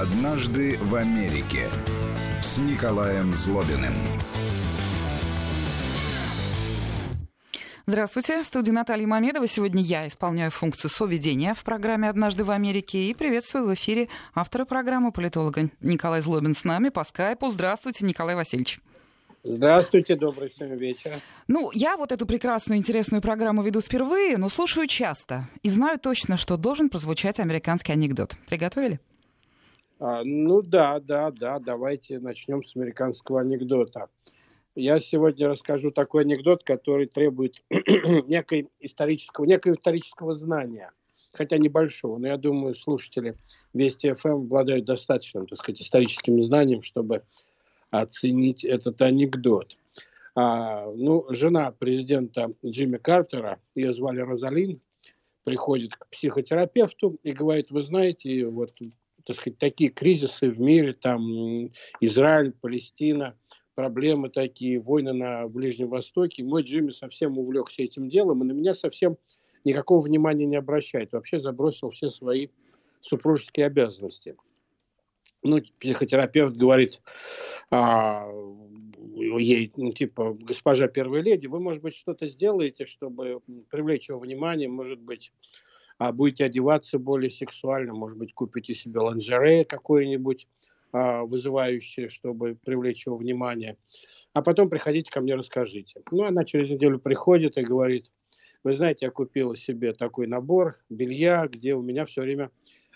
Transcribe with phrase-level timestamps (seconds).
[0.00, 1.68] «Однажды в Америке»
[2.42, 3.92] с Николаем Злобиным.
[7.86, 9.46] Здравствуйте, в студии Наталья Мамедова.
[9.46, 14.64] Сегодня я исполняю функцию соведения в программе «Однажды в Америке» и приветствую в эфире автора
[14.64, 17.50] программы, политолога Николай Злобин с нами по скайпу.
[17.50, 18.80] Здравствуйте, Николай Васильевич.
[19.44, 21.12] Здравствуйте, добрый всем вечер.
[21.46, 25.46] Ну, я вот эту прекрасную, интересную программу веду впервые, но слушаю часто.
[25.62, 28.34] И знаю точно, что должен прозвучать американский анекдот.
[28.48, 28.98] Приготовили?
[30.00, 34.08] А, ну да, да, да, давайте начнем с американского анекдота.
[34.74, 40.90] Я сегодня расскажу такой анекдот, который требует некой исторического, некого исторического знания,
[41.32, 43.36] хотя небольшого, но я думаю, слушатели
[43.74, 47.22] Вести ФМ обладают достаточным, так сказать, историческим знанием, чтобы
[47.90, 49.76] оценить этот анекдот.
[50.34, 54.80] А, ну, жена президента Джимми Картера, ее звали Розалин,
[55.44, 58.72] приходит к психотерапевту и говорит, вы знаете, вот,
[59.24, 63.36] так сказать, такие кризисы в мире, там Израиль, Палестина–
[63.80, 66.44] проблемы такие, войны на Ближнем Востоке.
[66.44, 69.16] Мой Джимми совсем увлекся этим делом и на меня совсем
[69.64, 71.12] никакого внимания не обращает.
[71.12, 72.48] Вообще забросил все свои
[73.00, 74.36] супружеские обязанности.
[75.42, 77.00] Ну, психотерапевт говорит
[77.70, 78.28] а,
[79.38, 84.68] ей, ну, типа, госпожа первая леди, вы, может быть, что-то сделаете, чтобы привлечь его внимание,
[84.68, 85.32] может быть,
[86.00, 90.48] а, будете одеваться более сексуально, может быть, купите себе ланжере какое-нибудь,
[90.92, 93.76] а, вызывающие, чтобы привлечь его внимание.
[94.32, 96.00] А потом приходите ко мне, расскажите.
[96.10, 98.10] Ну, она через неделю приходит и говорит,
[98.64, 102.50] вы знаете, я купила себе такой набор белья, где у меня все время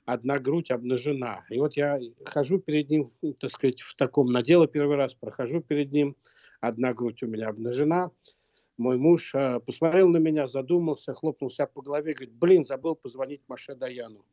[0.06, 1.44] одна грудь обнажена.
[1.50, 5.92] И вот я хожу перед ним, так сказать, в таком наделе первый раз, прохожу перед
[5.92, 6.16] ним,
[6.62, 8.12] одна грудь у меня обнажена.
[8.76, 13.42] Мой муж э, посмотрел на меня, задумался, хлопнул себя по голове, говорит, блин, забыл позвонить
[13.46, 14.24] Маше Даяну.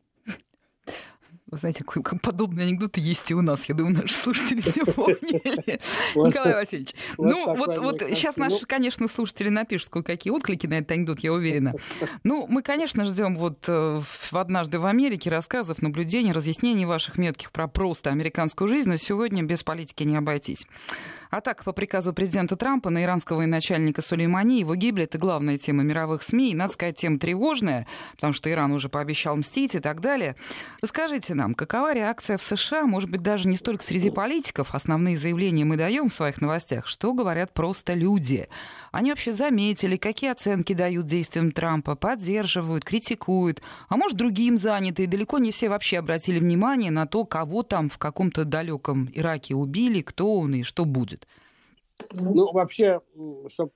[1.51, 1.83] Вы знаете,
[2.23, 3.65] подобные анекдоты есть и у нас.
[3.65, 5.81] Я думаю, наши слушатели все поняли.
[6.15, 6.95] Николай Васильевич.
[7.17, 11.73] Ну, вот, вот сейчас наши, конечно, слушатели напишут кое-какие отклики на этот анекдот, я уверена.
[12.23, 17.67] Ну, мы, конечно, ждем вот э, однажды в Америке рассказов, наблюдений, разъяснений ваших метких про
[17.67, 20.65] просто американскую жизнь, но сегодня без политики не обойтись.
[21.31, 26.23] Атака по приказу президента Трампа на иранского военачальника Сулеймани, его гибель— это главная тема мировых
[26.23, 30.35] СМИ, и, надо сказать, тема тревожная, потому что Иран уже пообещал мстить и так далее.
[30.81, 35.63] Расскажите нам, какова реакция в США, может быть, даже не столько среди политиков, основные заявления
[35.63, 38.49] мы даем в своих новостях, что говорят просто люди.
[38.91, 45.07] Они вообще заметили, какие оценки дают действиям Трампа, поддерживают, критикуют, а может, другим заняты, и
[45.07, 50.01] далеко не все вообще обратили внимание на то, кого там в каком-то далеком Ираке убили,
[50.01, 51.20] кто он и что будет.
[52.11, 53.01] Ну, вообще,
[53.47, 53.71] чтобы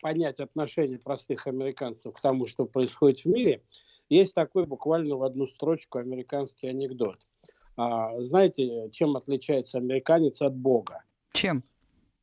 [0.00, 3.62] понять отношение простых американцев к тому, что происходит в мире,
[4.08, 7.18] есть такой буквально в одну строчку американский анекдот.
[7.76, 11.04] А, знаете, чем отличается американец от Бога?
[11.32, 11.62] Чем?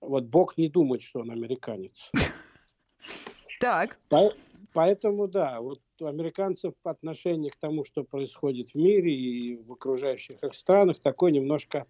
[0.02, 1.94] Вот Бог не думает, что он американец.
[3.60, 4.00] Так.
[4.72, 10.42] Поэтому, да, вот у американцев отношение к тому, что происходит в мире и в окружающих
[10.42, 11.86] их странах, такое немножко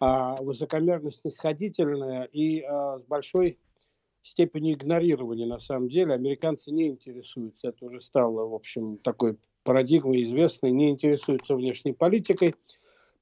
[0.00, 3.58] высокомерно снисходительная и а, с большой
[4.22, 6.14] степенью игнорирования на самом деле.
[6.14, 12.54] Американцы не интересуются, это уже стало, в общем, такой парадигмой известной, не интересуются внешней политикой,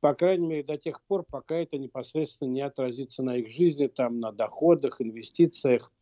[0.00, 4.20] по крайней мере, до тех пор, пока это непосредственно не отразится на их жизни, там,
[4.20, 5.92] на доходах, инвестициях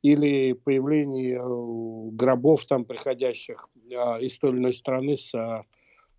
[0.00, 5.64] или появлении э, гробов, там, приходящих э, из той или иной страны с а,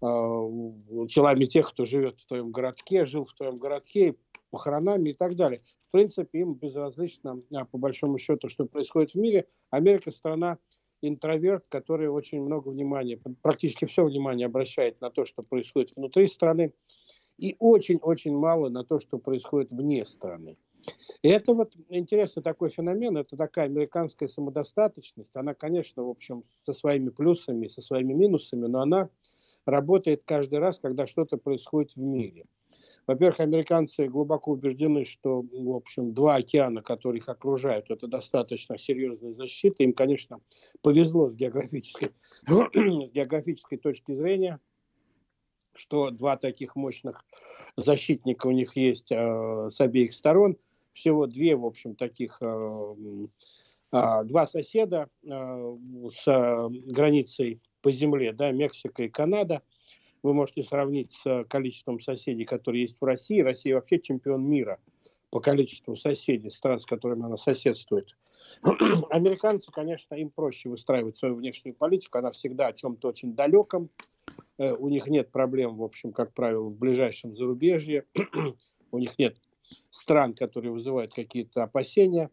[0.04, 4.16] телами тех, кто живет в твоем городке, жил в твоем городке,
[4.50, 5.62] похоронами и так далее.
[5.88, 9.48] В принципе, им безразлично, а, по большому счету, что происходит в мире.
[9.70, 10.58] Америка страна
[11.02, 16.74] интроверт, который очень много внимания, практически все внимание обращает на то, что происходит внутри страны,
[17.38, 20.58] и очень-очень мало на то, что происходит вне страны.
[21.22, 25.32] И это вот интересный такой феномен, это такая американская самодостаточность.
[25.34, 29.10] Она, конечно, в общем, со своими плюсами, со своими минусами, но она
[29.66, 32.46] работает каждый раз, когда что-то происходит в мире.
[33.06, 39.34] Во-первых, американцы глубоко убеждены, что, в общем, два океана, которые их окружают, это достаточно серьезная
[39.34, 39.84] защита.
[39.84, 40.40] Им, конечно,
[40.82, 42.12] повезло с географической,
[42.48, 44.60] с географической точки зрения,
[45.76, 47.26] что два таких мощных
[47.76, 50.58] защитника у них есть э, с обеих сторон.
[50.94, 52.96] Всего две, в общем, таких э,
[53.92, 55.78] э, два соседа э,
[56.14, 59.62] с границей по земле, да, Мексика и Канада.
[60.24, 63.42] Вы можете сравнить с количеством соседей, которые есть в России.
[63.42, 64.80] Россия вообще чемпион мира
[65.30, 68.16] по количеству соседей, стран, с которыми она соседствует.
[69.10, 72.18] Американцы, конечно, им проще выстраивать свою внешнюю политику.
[72.18, 73.90] Она всегда о чем-то очень далеком,
[74.58, 78.06] у них нет проблем, в общем, как правило, в ближайшем зарубежье,
[78.92, 79.36] у них нет
[79.92, 82.30] стран, которые вызывают какие-то опасения.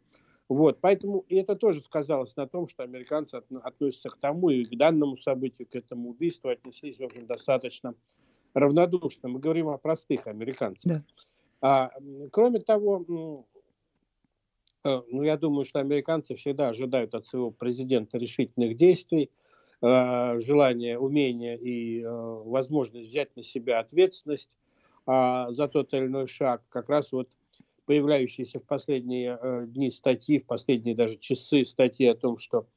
[0.51, 4.77] Вот, поэтому и это тоже сказалось на том, что американцы относятся к тому и к
[4.77, 7.95] данному событию, к этому убийству отнеслись, в общем, достаточно
[8.53, 9.29] равнодушно.
[9.29, 10.83] Мы говорим о простых американцах.
[10.91, 11.05] Да.
[11.61, 11.93] А,
[12.33, 13.47] кроме того,
[14.83, 19.31] э, ну, я думаю, что американцы всегда ожидают от своего президента решительных действий,
[19.81, 24.51] э, желания, умения и э, возможность взять на себя ответственность
[25.07, 26.65] а, за тот или иной шаг.
[26.71, 27.29] Как раз вот
[27.91, 32.69] появляющиеся в последние э, дни статьи, в последние даже часы статьи о том, что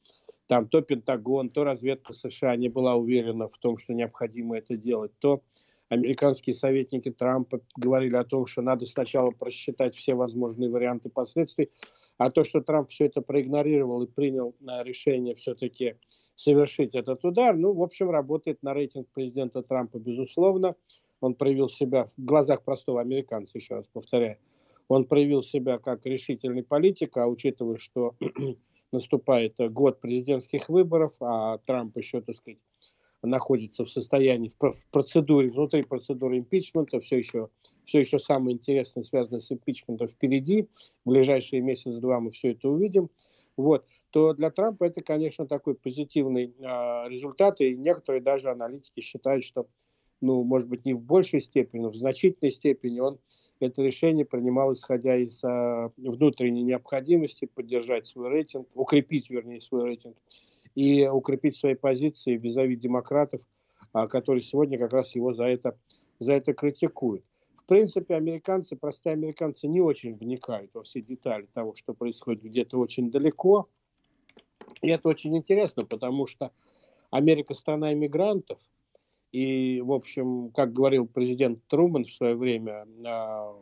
[0.48, 5.12] там то Пентагон, то разведка США не была уверена в том, что необходимо это делать,
[5.20, 5.44] то
[5.88, 11.70] американские советники Трампа говорили о том, что надо сначала просчитать все возможные варианты последствий,
[12.18, 15.94] а то, что Трамп все это проигнорировал и принял решение все-таки
[16.34, 20.74] совершить этот удар, ну, в общем, работает на рейтинг президента Трампа, безусловно.
[21.20, 24.38] Он проявил себя в глазах простого американца, еще раз повторяю,
[24.88, 28.14] он проявил себя как решительный политик, а учитывая, что
[28.92, 32.58] наступает год президентских выборов, а Трамп еще, так сказать,
[33.22, 37.48] находится в состоянии, в процедуре, внутри процедуры импичмента, все еще,
[37.84, 40.68] все еще самое интересное связано с импичментом впереди,
[41.04, 43.10] в ближайшие месяц-два мы все это увидим,
[43.56, 49.44] вот, то для Трампа это, конечно, такой позитивный э, результат, и некоторые даже аналитики считают,
[49.44, 49.66] что,
[50.20, 53.18] ну, может быть, не в большей степени, но в значительной степени он
[53.66, 60.16] это решение принимал, исходя из а, внутренней необходимости поддержать свой рейтинг, укрепить, вернее, свой рейтинг
[60.74, 63.40] и укрепить свои позиции визави демократов,
[63.92, 65.76] а, которые сегодня как раз его за это,
[66.20, 67.24] за это критикуют.
[67.56, 72.78] В принципе, американцы, простые американцы, не очень вникают во все детали того, что происходит где-то
[72.78, 73.68] очень далеко.
[74.82, 76.50] И это очень интересно, потому что
[77.10, 78.58] Америка страна иммигрантов–
[79.34, 83.52] и, в общем, как говорил президент Труман в свое время а,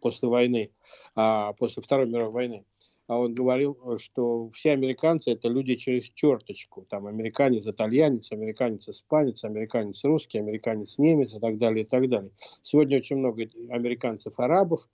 [0.00, 0.70] после войны,
[1.14, 2.64] а, после Второй мировой войны,
[3.08, 6.86] а он говорил, что все американцы это люди через черточку.
[6.88, 12.30] Там американец, итальянец, американец, испанец, американец, русский, американец, немец и так далее, и так далее.
[12.62, 14.88] Сегодня очень много американцев, арабов.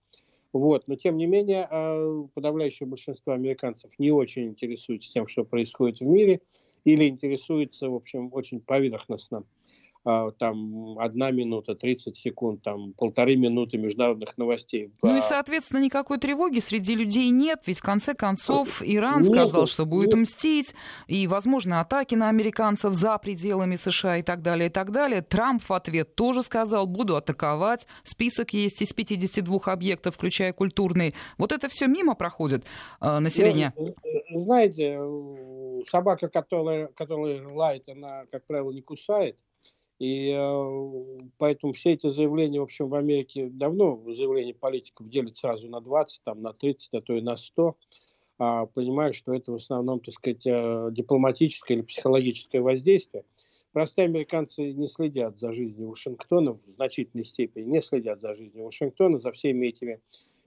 [0.53, 0.89] Вот.
[0.89, 1.69] Но, тем не менее,
[2.35, 6.41] подавляющее большинство американцев не очень интересуется тем, что происходит в мире,
[6.85, 9.45] или интересуется, в общем, очень поверхностно
[10.05, 14.93] там одна минута, 30 секунд, там полторы минуты международных новостей.
[15.03, 19.67] Ну и, соответственно, никакой тревоги среди людей нет, ведь в конце концов Иран нет, сказал,
[19.67, 20.23] что будет нет.
[20.23, 20.75] мстить,
[21.07, 25.23] и, возможно, атаки на американцев за пределами США и так далее, и так далее.
[25.23, 31.15] Трамп в ответ тоже сказал, буду атаковать, список есть из 52 объектов, включая культурные.
[31.39, 32.65] Вот это все мимо проходит
[33.01, 33.73] э, население.
[33.77, 34.99] Ну, знаете,
[35.89, 39.39] собака, которая, которая лает, она, как правило, не кусает.
[39.99, 45.69] И э, поэтому все эти заявления, в общем, в Америке давно заявления политиков делят сразу
[45.69, 47.77] на 20, там, на 30, а то и на 100.
[48.39, 48.67] А,
[49.13, 53.25] что это в основном, так сказать, э, дипломатическое или психологическое воздействие.
[53.73, 59.19] Простые американцы не следят за жизнью Вашингтона в значительной степени, не следят за жизнью Вашингтона,
[59.19, 60.01] за всеми этими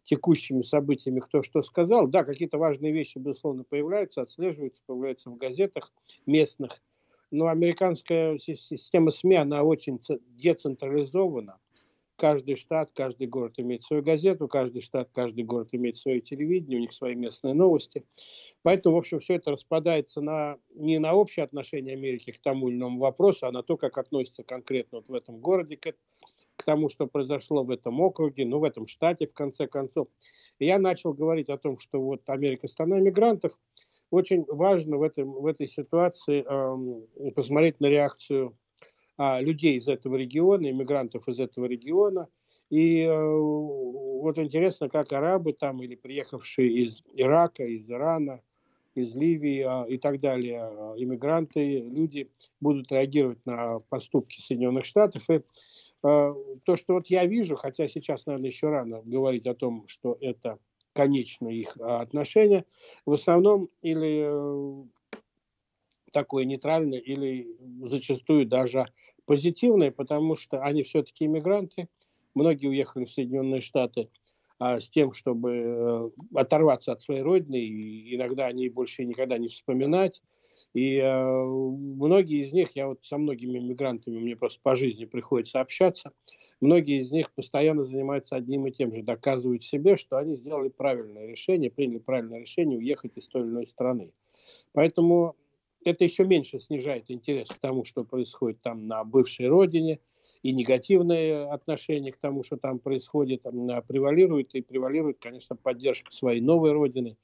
[0.03, 2.07] текущими событиями, кто что сказал.
[2.07, 5.91] Да, какие-то важные вещи, безусловно, появляются, отслеживаются, появляются в газетах
[6.25, 6.81] местных,
[7.31, 9.99] но американская система СМИ, она очень
[10.37, 11.59] децентрализована.
[12.15, 16.81] Каждый штат, каждый город имеет свою газету, каждый штат, каждый город имеет свое телевидение, у
[16.81, 18.05] них свои местные новости.
[18.63, 22.77] Поэтому, в общем, все это распадается на, не на общее отношение Америки к тому или
[22.77, 25.93] иному вопросу, а на то, как относится конкретно вот в этом городе к,
[26.55, 30.07] к тому, что произошло в этом округе, ну, в этом штате, в конце концов.
[30.57, 33.51] И я начал говорить о том, что вот Америка страна мигрантов–
[34.09, 38.57] очень важно в, этом, в этой ситуации э, посмотреть на реакцию
[39.17, 42.27] э, людей из этого региона, иммигрантов из этого региона.
[42.69, 48.41] И э, вот интересно, как арабы там или приехавшие из Ирака, из Ирана,
[48.95, 55.29] из Ливии э, и так далее, э, иммигранты, люди будут реагировать на поступки Соединенных Штатов.
[55.29, 55.41] И
[56.01, 60.59] то, что вот я вижу, хотя сейчас, наверное, еще рано говорить о том, что это
[60.97, 62.65] конечное их а, отношение,
[63.05, 64.83] в основном или э,
[66.11, 67.47] такое нейтральное, или
[67.83, 68.87] зачастую даже
[69.25, 71.87] позитивное, потому что они все-таки иммигранты,
[72.33, 74.09] многие уехали в Соединенные Штаты
[74.57, 79.49] а, с тем, чтобы э, оторваться от своей родины, и иногда они больше никогда не
[79.49, 80.23] вспоминать.
[80.73, 85.61] И э, многие из них, я вот со многими иммигрантами, мне просто по жизни приходится
[85.61, 86.11] общаться,
[86.61, 91.27] многие из них постоянно занимаются одним и тем же, доказывают себе, что они сделали правильное
[91.27, 94.11] решение, приняли правильное решение уехать из той или иной страны.
[94.73, 95.35] Поэтому
[95.83, 99.99] это еще меньше снижает интерес к тому, что происходит там на бывшей родине,
[100.43, 106.41] и негативное отношение к тому, что там происходит, там, превалирует, и превалирует, конечно, поддержка своей
[106.41, 107.17] новой родины.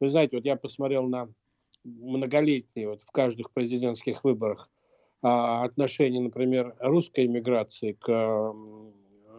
[0.00, 1.28] Вы знаете, вот я посмотрел на
[1.82, 4.77] многолетние вот в каждых президентских выборах а,
[5.20, 8.54] отношение, например, русской иммиграции к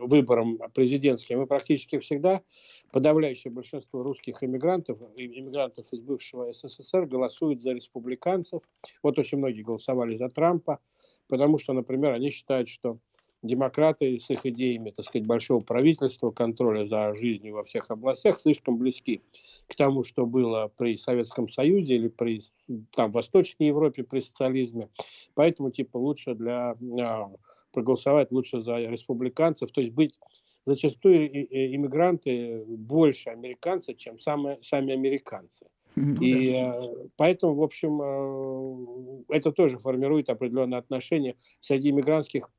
[0.02, 2.42] выборам президентским, и практически всегда
[2.92, 8.64] подавляющее большинство русских иммигрантов, иммигрантов из бывшего СССР голосуют за республиканцев.
[9.04, 10.80] Вот очень многие голосовали за Трампа,
[11.28, 12.98] потому что, например, они считают, что
[13.42, 18.78] демократы с их идеями, так сказать, большого правительства, контроля за жизнью во всех областях слишком
[18.78, 19.22] близки
[19.68, 22.42] к тому, что было при Советском Союзе или при
[22.96, 24.90] там, Восточной Европе при социализме.
[25.36, 27.32] Поэтому, типа, лучше для а,
[27.72, 30.20] проголосовать лучше за республиканцев, то есть быть
[30.66, 35.66] зачастую иммигранты больше американцы, чем сами, сами американцы.
[36.22, 36.76] И да.
[36.76, 38.00] Э, поэтому, в общем,
[39.30, 42.50] э, это тоже формирует определенные отношения среди иммигрантских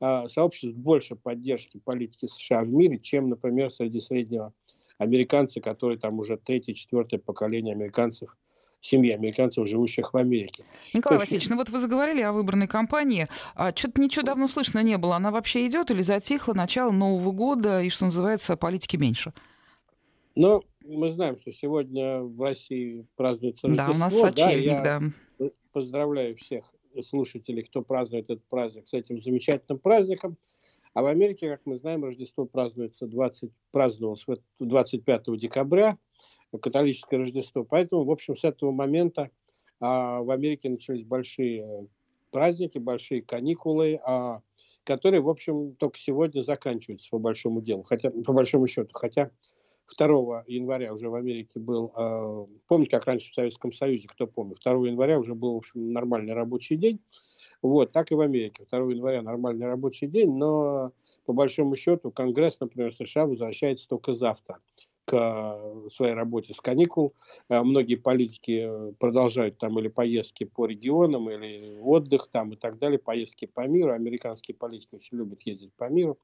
[0.00, 4.52] сообществ больше поддержки политики США в мире, чем, например, среди среднего
[4.98, 8.36] американца, который там уже третье, четвертое поколение американцев
[8.80, 10.64] семьи американцев, живущих в Америке.
[10.94, 11.32] Николай есть...
[11.32, 13.28] Васильевич, ну вот вы заговорили о выборной кампании.
[13.54, 15.16] А, Что-то ничего давно слышно не было.
[15.16, 16.54] Она вообще идет или затихла?
[16.54, 19.32] Начало Нового года и, что называется, политики меньше?
[20.34, 23.92] Ну, мы знаем, что сегодня в России празднуется Рождество.
[23.92, 25.00] Да, у нас сочельник, да.
[25.38, 25.50] да.
[25.72, 26.64] Поздравляю всех
[27.02, 30.36] слушателей, кто празднует этот праздник, с этим замечательным праздником.
[30.92, 34.26] А в Америке, как мы знаем, Рождество празднуется 20, праздновалось
[34.58, 35.98] 25 декабря,
[36.60, 37.64] католическое Рождество.
[37.64, 39.30] Поэтому, в общем, с этого момента
[39.78, 41.86] а, в Америке начались большие
[42.30, 44.40] праздники, большие каникулы, а,
[44.84, 48.90] которые, в общем, только сегодня заканчиваются по большому делу, хотя по большому счету.
[48.92, 49.30] Хотя
[49.98, 54.58] 2 января уже в Америке был, э, помните, как раньше в Советском Союзе, кто помнит,
[54.64, 57.00] 2 января уже был, в общем, нормальный рабочий день.
[57.62, 58.64] Вот, так и в Америке.
[58.70, 60.92] 2 января нормальный рабочий день, но
[61.26, 64.58] по большому счету Конгресс, например, США возвращается только завтра
[65.04, 65.58] к
[65.92, 67.14] своей работе с каникул.
[67.48, 72.98] Э, многие политики продолжают там или поездки по регионам, или отдых там и так далее,
[72.98, 73.92] поездки по миру.
[73.92, 76.18] Американские политики очень любят ездить по миру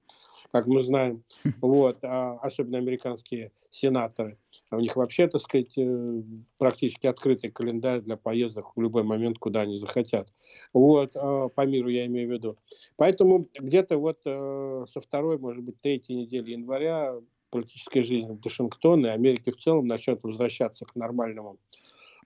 [0.52, 1.22] как мы знаем,
[1.60, 4.38] вот, а особенно американские сенаторы.
[4.70, 6.22] У них вообще, так сказать, э,
[6.58, 10.32] практически открытый календарь для поездок в любой момент, куда они захотят.
[10.72, 12.56] Вот, а, по миру я имею в виду.
[12.96, 17.14] Поэтому где-то вот э, со второй, может быть, третьей недели января
[17.50, 21.58] политическая жизнь в Вашингтоне и Америки в целом начнет возвращаться к нормальному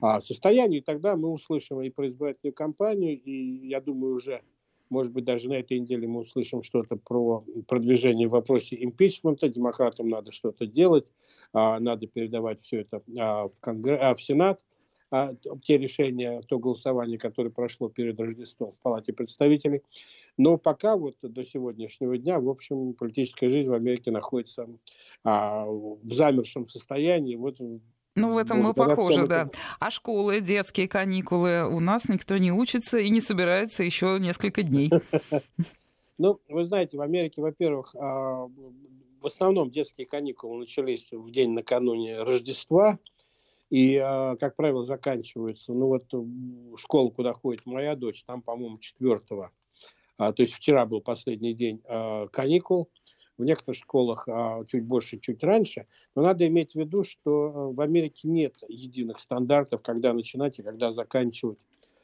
[0.01, 4.43] а, состоянию, и тогда мы услышим и производительную кампанию, и, я думаю, уже
[4.91, 9.49] может быть, даже на этой неделе мы услышим что-то про продвижение в вопросе импичмента.
[9.49, 11.07] Демократам надо что-то делать,
[11.53, 14.61] а, надо передавать все это а, в, Конгресс, а, в Сенат.
[15.65, 19.83] Те решения, то голосование, которое прошло перед Рождеством в Палате представителей.
[20.37, 24.69] Но пока вот до сегодняшнего дня, в общем, политическая жизнь в Америке находится
[25.25, 27.35] в замершем состоянии.
[27.35, 27.57] Вот
[28.17, 29.51] ну, в этом мы похожи, да.
[29.79, 34.91] А школы, детские каникулы у нас никто не учится и не собирается еще несколько дней.
[36.19, 38.47] Ну, вы знаете, в Америке, во-первых, а,
[39.23, 42.99] в основном детские каникулы начались в день накануне Рождества,
[43.71, 46.13] и, а, как правило, заканчиваются, ну вот
[46.79, 49.51] школа, куда ходит моя дочь, там, по-моему, четвертого,
[50.19, 52.91] то есть вчера был последний день а, каникул,
[53.41, 55.87] в некоторых школах а, чуть больше, чуть раньше.
[56.15, 60.63] Но надо иметь в виду, что э, в Америке нет единых стандартов, когда начинать и
[60.63, 61.59] когда заканчивать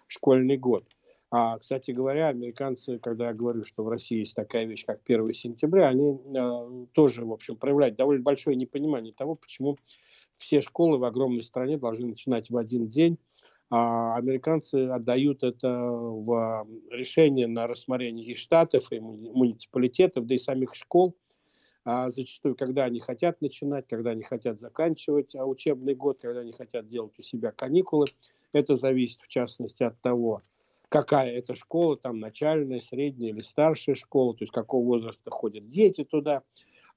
[0.07, 0.85] школьный год.
[1.31, 5.35] А, кстати говоря, американцы, когда я говорю, что в России есть такая вещь, как 1
[5.35, 9.77] сентября, они э, тоже, в общем, проявляют довольно большое непонимание того, почему
[10.39, 13.19] все школы в огромной стране должны начинать в один день,
[13.69, 20.75] а американцы отдают это в решение на рассмотрение и штатов, и муниципалитетов, да и самих
[20.75, 21.17] школ
[21.87, 26.51] а зачастую, когда они хотят начинать, когда они хотят заканчивать а, учебный год, когда они
[26.51, 28.07] хотят делать у себя каникулы.
[28.53, 30.43] Это зависит, в частности, от того,
[30.89, 36.03] какая это школа, там начальная, средняя или старшая школа, то есть какого возраста ходят дети
[36.03, 36.43] туда.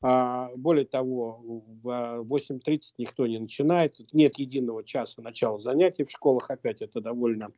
[0.01, 1.39] А, более того,
[1.84, 7.51] в 8.30 никто не начинает, нет единого часа начала занятий в школах, опять это довольно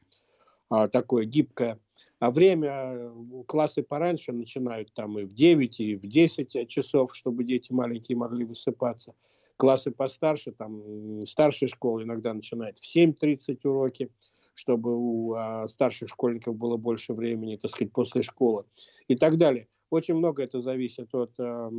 [0.70, 1.80] а, такое гибкое
[2.22, 3.12] а время, э,
[3.48, 8.46] классы пораньше начинают там и в 9, и в 10 часов, чтобы дети маленькие могли
[8.46, 9.16] высыпаться.
[9.58, 14.12] Классы постарше, там старшая школа иногда начинает в 7.30 уроки,
[14.54, 18.66] чтобы у а, старших школьников было больше времени, так сказать, после школы
[19.08, 19.68] и так далее.
[19.90, 21.72] Очень много это зависит от а,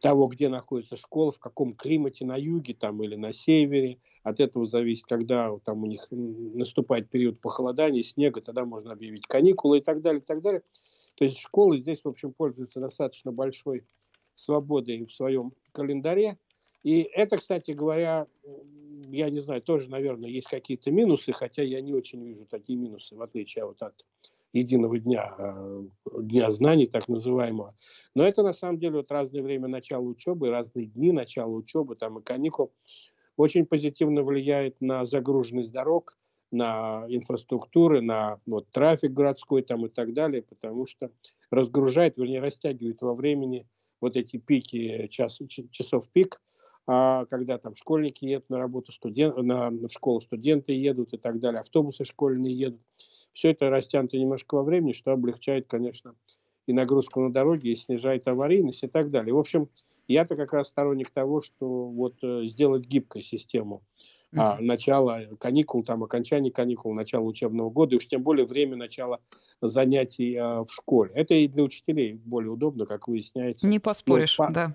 [0.00, 3.98] того, где находится школа, в каком климате, на юге там или на севере.
[4.22, 9.78] От этого зависит, когда там у них наступает период похолодания, снега, тогда можно объявить каникулы
[9.78, 10.62] и так далее, и так далее.
[11.14, 13.84] То есть школы здесь, в общем, пользуются достаточно большой
[14.34, 16.38] свободой в своем календаре.
[16.84, 18.26] И это, кстати говоря,
[19.08, 23.16] я не знаю, тоже, наверное, есть какие-то минусы, хотя я не очень вижу такие минусы,
[23.16, 24.04] в отличие вот от
[24.52, 25.82] единого дня, э,
[26.22, 27.74] дня знаний, так называемого.
[28.14, 32.18] Но это на самом деле вот разное время начала учебы, разные дни начала учебы, там
[32.18, 32.72] и каникул,
[33.36, 36.18] очень позитивно влияет на загруженность дорог,
[36.50, 41.10] на инфраструктуры, на вот, трафик городской там и так далее, потому что
[41.50, 43.66] разгружает, вернее, растягивает во времени
[44.00, 45.38] вот эти пики, час,
[45.70, 46.40] часов пик,
[46.86, 51.38] а когда там школьники едут на работу, студент, на, в школу студенты едут и так
[51.38, 52.80] далее, автобусы школьные едут.
[53.38, 56.16] Все это растянуто немножко во времени, что облегчает, конечно,
[56.66, 59.32] и нагрузку на дороге, и снижает аварийность и так далее.
[59.32, 59.68] В общем,
[60.08, 63.84] я-то как раз сторонник того, что вот э, сделать гибкую систему
[64.34, 69.20] а, начала каникул, там окончание каникул, начало учебного года, и уж тем более время начала
[69.62, 71.12] занятий а, в школе.
[71.14, 73.68] Это и для учителей более удобно, как выясняется.
[73.68, 74.52] Не поспоришь, ну, по...
[74.52, 74.74] да.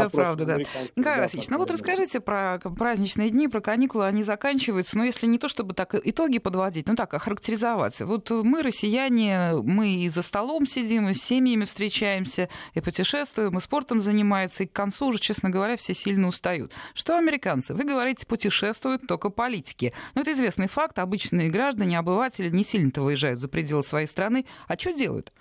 [0.00, 0.58] Это правда, да.
[0.96, 5.38] Николай Васильевич, ну вот расскажите про праздничные дни, про каникулы, они заканчиваются, но если не
[5.38, 8.00] то, чтобы так итоги подводить, ну так, охарактеризовать.
[8.00, 13.60] Вот мы, россияне, мы и за столом сидим, и с семьями встречаемся, и путешествуем, и
[13.60, 16.72] спортом занимаются, и к концу уже, честно говоря, все сильно устают.
[16.94, 17.74] Что американцы?
[17.74, 19.92] Вы говорите, путешествуют только политики.
[20.14, 24.46] Ну, это известный факт, обычные граждане, обыватели не сильно-то выезжают за пределы своей страны.
[24.68, 25.32] А что делают?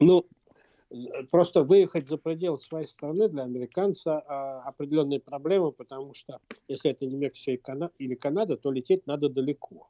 [0.00, 0.24] Ну,
[1.30, 7.06] просто выехать за пределы своей страны для американца а, определенные проблемы, потому что если это
[7.06, 9.88] не Мексика или Канада, то лететь надо далеко.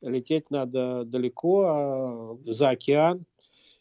[0.00, 3.24] Лететь надо далеко а, за океан.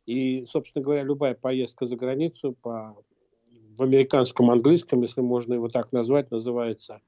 [0.05, 2.98] И, собственно говоря, любая поездка за границу по,
[3.77, 7.01] в американском английском, если можно его так назвать, называется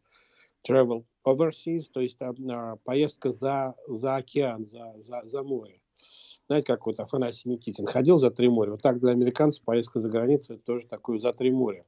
[0.68, 5.81] travel overseas, то есть а, поездка за, за океан, за, за, за море.
[6.52, 8.72] Знаете, как вот Афанасий Никитин ходил за три моря.
[8.72, 11.86] Вот так для американцев поездка за границу это тоже такое за три моря.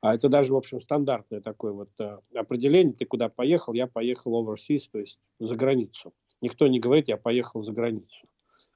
[0.00, 2.94] А это даже, в общем, стандартное такое вот э, определение.
[2.94, 3.74] Ты куда поехал?
[3.74, 6.14] Я поехал overseas, то есть за границу.
[6.40, 8.26] Никто не говорит, я поехал за границу.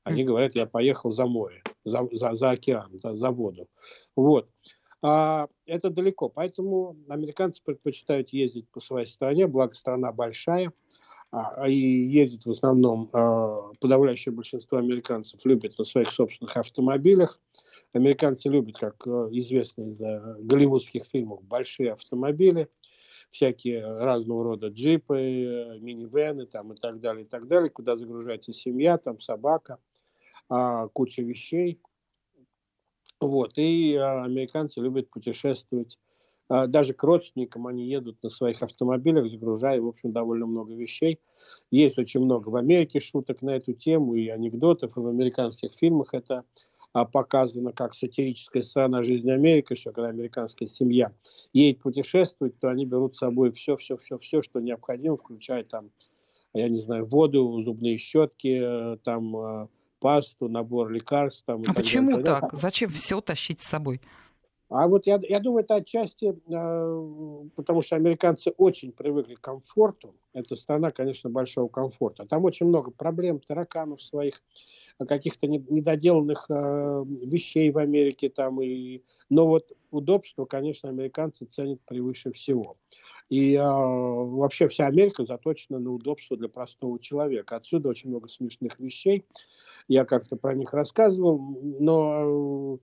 [0.05, 3.69] Они говорят, я поехал за море, за, за, за океан, за, за воду.
[4.15, 4.51] Вот.
[5.01, 6.29] А это далеко.
[6.29, 10.75] Поэтому американцы предпочитают ездить по своей стране, благо страна большая.
[11.33, 17.41] А, и ездит в основном а, подавляющее большинство американцев любят на своих собственных автомобилях.
[17.95, 22.69] Американцы любят, как известно из голливудских фильмов, большие автомобили,
[23.31, 28.97] всякие разного рода джипы, минивены там, и так далее, и так далее, куда загружается семья,
[28.97, 29.79] там собака,
[30.49, 31.81] а, куча вещей.
[33.21, 33.53] Вот.
[33.57, 36.12] И американцы любят путешествовать а,
[36.67, 41.19] даже к родственникам они едут на своих автомобилях, загружая, в общем, довольно много вещей.
[41.71, 46.13] Есть очень много в Америке шуток на эту тему и анекдотов, и в американских фильмах
[46.13, 46.45] это
[46.93, 51.13] а, показано как сатирическая сторона жизни Америки, что когда американская семья
[51.55, 55.91] едет путешествовать, то они берут с собой все, все, все, все, что необходимо, включая там,
[56.53, 59.67] я не знаю, воду, зубные щетки, там э,
[60.01, 61.45] пасту, набор лекарств.
[61.47, 62.27] Там, а почему далее.
[62.27, 62.53] так?
[62.53, 64.03] Зачем все тащить с собой?
[64.75, 70.15] А вот я, я думаю, это отчасти, э, потому что американцы очень привыкли к комфорту.
[70.33, 72.25] Это страна, конечно, большого комфорта.
[72.25, 74.43] Там очень много проблем, тараканов своих,
[74.99, 78.31] каких-то недоделанных э, вещей в Америке.
[78.31, 79.03] Там и...
[79.29, 82.77] Но вот удобство, конечно, американцы ценят превыше всего.
[83.29, 87.57] И э, вообще вся Америка заточена на удобство для простого человека.
[87.57, 89.25] Отсюда очень много смешных вещей.
[89.89, 91.39] Я как-то про них рассказывал,
[91.81, 92.79] но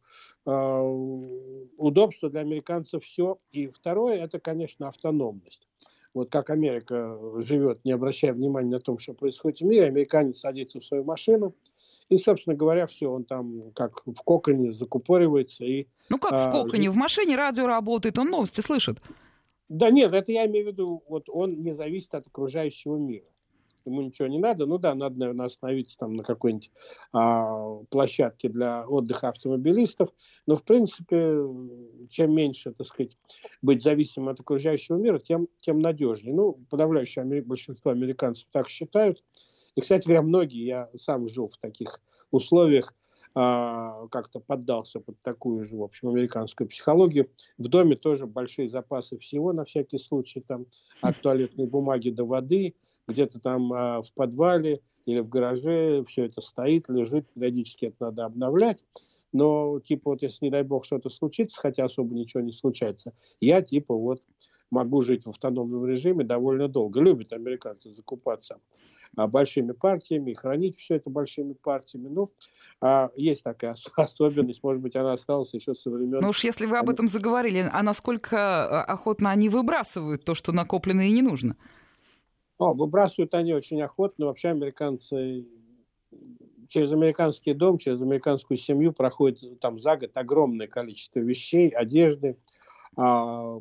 [0.45, 3.38] э, удобство для американцев все.
[3.52, 5.67] И второе, это, конечно, автономность.
[6.13, 10.80] Вот как Америка живет, не обращая внимания на то, что происходит в мире, американец садится
[10.80, 11.56] в свою машину,
[12.10, 15.63] и, собственно говоря, все, он там как в коконе закупоривается.
[15.63, 16.89] И, ну как в коконе?
[16.89, 18.97] А, в машине радио работает, он новости слышит.
[19.70, 23.26] Да нет, это я имею в виду, вот он не зависит от окружающего мира
[23.90, 24.66] ему ничего не надо.
[24.66, 26.72] Ну да, надо, наверное, остановиться там на какой-нибудь
[27.14, 30.10] а, площадке для отдыха автомобилистов.
[30.46, 31.44] Но, в принципе,
[32.10, 33.18] чем меньше, так сказать,
[33.62, 36.34] быть зависимым от окружающего мира, тем, тем надежнее.
[36.34, 39.24] Ну, подавляющее большинство американцев так считают.
[39.76, 42.02] И, кстати говоря, многие, я сам жил в таких
[42.32, 42.94] условиях,
[43.34, 47.30] как-то поддался под такую же, в общем, американскую психологию.
[47.58, 50.65] В доме тоже большие запасы всего на всякий случай, там,
[51.02, 52.76] от туалетной бумаги до воды–
[53.10, 58.26] где-то там а, в подвале или в гараже все это стоит, лежит, периодически это надо
[58.26, 58.84] обновлять.
[59.32, 63.62] но, типа, вот если, не дай бог, что-то случится, хотя особо ничего не случается, я,
[63.62, 64.22] типа, вот
[64.72, 67.02] могу жить в автономном режиме довольно долго.
[67.02, 68.60] Любят американцы закупаться а,
[69.15, 72.08] большими партиями, хранить все это большими партиями.
[72.08, 72.32] Ну,
[72.82, 76.19] а есть такая особенность, может быть, она осталась еще со времен...
[76.22, 80.52] Ну уж если вы об этом заговорили, а насколько а, охотно они выбрасывают то, что
[80.52, 81.56] накоплено и не нужно?
[82.58, 84.28] О, выбрасывают они очень охотно.
[84.28, 85.45] Вообще американцы
[86.69, 92.59] через американский дом, через американскую семью проходит там за год огромное количество вещей, одежды, а,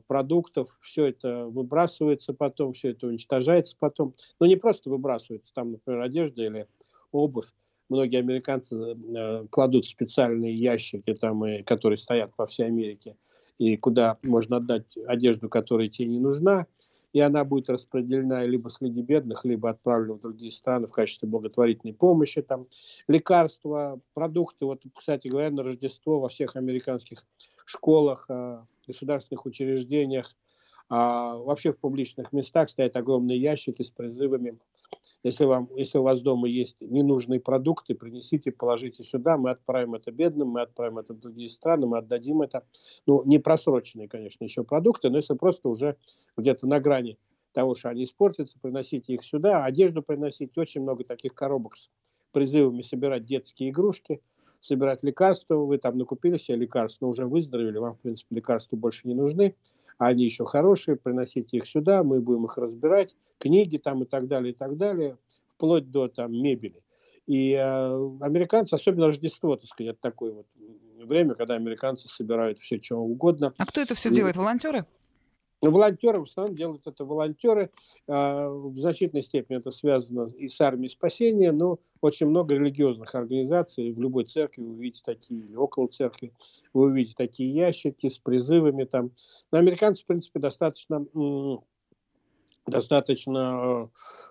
[0.09, 4.15] продуктов, все это выбрасывается потом, все это уничтожается потом.
[4.41, 6.67] Но не просто выбрасывается, там, например, одежда или
[7.13, 7.47] обувь.
[7.89, 13.17] Многие американцы э, кладут специальные ящики, там, которые стоят по всей Америке,
[13.59, 16.67] и куда можно отдать одежду, которая тебе не нужна,
[17.13, 21.95] и она будет распределена либо среди бедных, либо отправлена в другие страны в качестве благотворительной
[21.95, 22.67] помощи, там,
[23.07, 24.67] лекарства, продукты.
[24.67, 27.25] Вот, кстати говоря, на Рождество во всех американских
[27.65, 30.35] школах, а, государственных учреждениях,
[30.89, 34.59] а вообще в публичных местах стоят огромные ящики с призывами
[35.25, 40.13] если, вам, если у вас дома есть ненужные продукты, принесите, положите сюда, мы отправим это
[40.13, 42.65] бедным, мы отправим это в другие страны, мы отдадим это.
[43.07, 45.97] Ну, не просроченные, конечно, еще продукты, но если просто уже
[46.37, 47.19] где-то на грани
[47.53, 50.61] того, что они испортятся, приносите их сюда, одежду приносите.
[50.61, 51.91] Очень много таких коробок с
[52.31, 54.21] призывами собирать детские игрушки,
[54.61, 55.57] собирать лекарства.
[55.57, 59.55] Вы там накупили себе лекарства, но уже выздоровели, вам, в принципе, лекарства больше не нужны
[59.99, 64.53] они еще хорошие, приносите их сюда, мы будем их разбирать, книги там и так далее,
[64.53, 65.19] и так далее,
[65.55, 66.81] вплоть до там мебели.
[67.27, 67.61] И э,
[68.21, 70.47] американцы, особенно Рождество, так сказать, это такое вот
[71.05, 73.53] время, когда американцы собирают все, чего угодно.
[73.59, 74.15] А кто это все и...
[74.15, 74.37] делает?
[74.37, 74.85] Волонтеры?
[75.61, 77.71] Волонтеры, в основном делают это волонтеры.
[78.07, 83.91] А, в значительной степени это связано и с армией спасения, но очень много религиозных организаций.
[83.93, 86.33] В любой церкви вы увидите такие, или около церкви,
[86.73, 88.85] вы увидите такие ящики с призывами.
[88.85, 89.11] Там.
[89.51, 91.05] Но американцы, в принципе, достаточно,
[92.67, 93.91] достаточно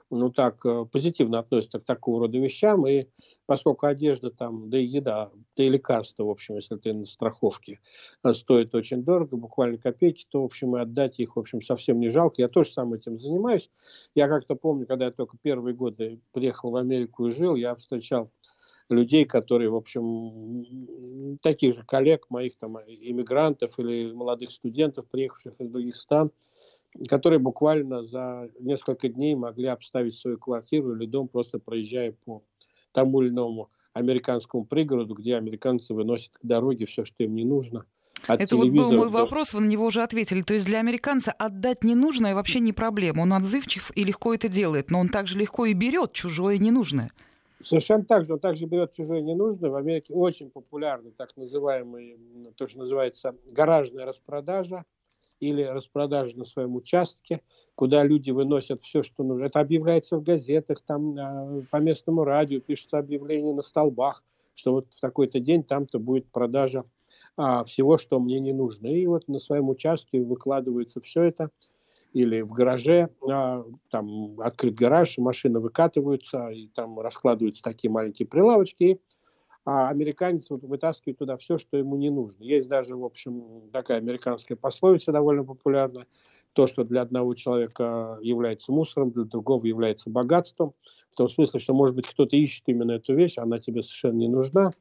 [0.09, 3.07] ну так, э, позитивно относятся к такого рода вещам, и
[3.45, 7.79] поскольку одежда там, да и еда, да и лекарства, в общем, если ты на страховке,
[8.23, 11.99] э, стоит очень дорого, буквально копейки, то, в общем, и отдать их, в общем, совсем
[11.99, 12.41] не жалко.
[12.41, 13.69] Я тоже сам этим занимаюсь.
[14.15, 18.31] Я как-то помню, когда я только первые годы приехал в Америку и жил, я встречал
[18.89, 25.69] людей, которые, в общем, таких же коллег, моих там иммигрантов или молодых студентов, приехавших из
[25.69, 26.31] других стран,
[27.07, 32.43] которые буквально за несколько дней могли обставить свою квартиру или дом, просто проезжая по
[32.91, 37.85] тому или иному американскому пригороду, где американцы выносят к дороге все, что им не нужно.
[38.25, 40.41] От Это вот был мой вопрос, вы на него уже ответили.
[40.41, 43.21] То есть для американца отдать ненужное вообще не проблема.
[43.21, 47.11] Он отзывчив и легко это делает, но он также легко и берет чужое ненужное.
[47.63, 48.33] Совершенно так же.
[48.33, 49.69] Он также берет чужое ненужное.
[49.69, 52.17] В Америке очень популярны так называемые,
[52.55, 54.83] то, что называется гаражная распродажа
[55.39, 57.41] или распродажа на своем участке,
[57.75, 59.45] куда люди выносят все, что нужно.
[59.45, 64.23] Это объявляется в газетах, там а, по местному радио пишутся объявления на столбах,
[64.55, 66.83] что вот в такой-то день там-то будет продажа
[67.35, 68.87] а, всего, что мне не нужно.
[68.87, 71.51] И вот на своем участке выкладывается все это,
[72.13, 78.83] или в гараже, а, там открыт гараж, машины выкатываются, и там раскладываются такие маленькие прилавочки,
[78.83, 79.01] и
[79.67, 82.41] а американец вот вытаскивает туда все, что ему не нужно.
[82.41, 86.07] Есть даже, в общем, такая американская пословица довольно популярная.
[86.53, 90.73] То, что для одного человека является мусором, для другого является богатством.
[91.11, 94.29] В том смысле, что, может быть, кто-то ищет именно эту вещь, она тебе совершенно не
[94.29, 94.71] нужна.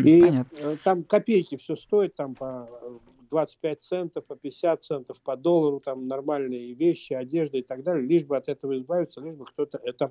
[0.00, 0.56] И Понятно.
[0.58, 2.68] Э, там копейки все стоит, там по
[3.30, 8.24] 25 центов, по 50 центов, по доллару, там нормальные вещи, одежда и так далее, лишь
[8.24, 10.06] бы от этого избавиться, лишь бы кто-то это,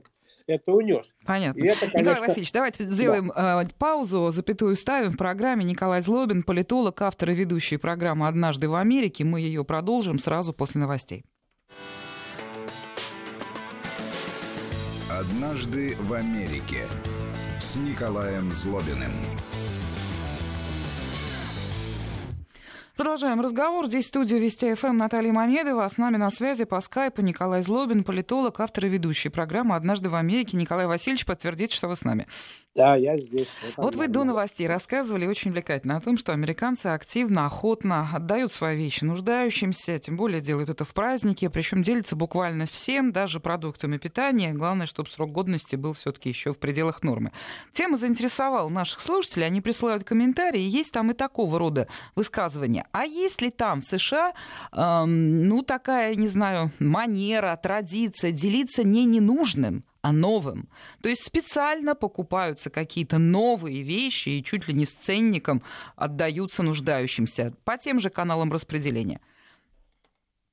[0.48, 1.16] это унес.
[1.26, 1.64] Понятно.
[1.64, 2.00] это, конечно...
[2.00, 3.64] Николай Васильевич, давайте сделаем да.
[3.64, 5.64] э, паузу, запятую ставим в программе.
[5.64, 9.24] Николай Злобин, политолог, автор и ведущий программы «Однажды в Америке».
[9.24, 11.24] Мы ее продолжим сразу после новостей.
[15.10, 16.86] «Однажды в Америке»
[17.60, 19.12] с Николаем Злобиным.
[22.98, 23.86] Продолжаем разговор.
[23.86, 25.88] Здесь в студии Вести ФМ Наталья Мамедова.
[25.88, 30.16] С нами на связи по скайпу Николай Злобин, политолог, автор и ведущий программы «Однажды в
[30.16, 30.58] Америке».
[30.58, 32.26] Николай Васильевич, подтвердите, что вы с нами.
[32.78, 33.48] Да, я здесь.
[33.76, 38.54] Вот, вот вы до новостей рассказывали очень увлекательно о том, что американцы активно, охотно отдают
[38.54, 43.98] свои вещи нуждающимся, тем более делают это в праздники, причем делятся буквально всем, даже продуктами
[43.98, 44.54] питания.
[44.54, 47.32] Главное, чтобы срок годности был все-таки еще в пределах нормы.
[47.74, 52.87] Тема заинтересовала наших слушателей, они присылают комментарии, есть там и такого рода высказывания.
[52.92, 54.34] А есть ли там в США,
[54.72, 60.70] эм, ну, такая, не знаю, манера, традиция делиться не ненужным, а новым.
[61.02, 65.62] То есть специально покупаются какие-то новые вещи и чуть ли не с ценником
[65.96, 69.20] отдаются нуждающимся по тем же каналам распределения.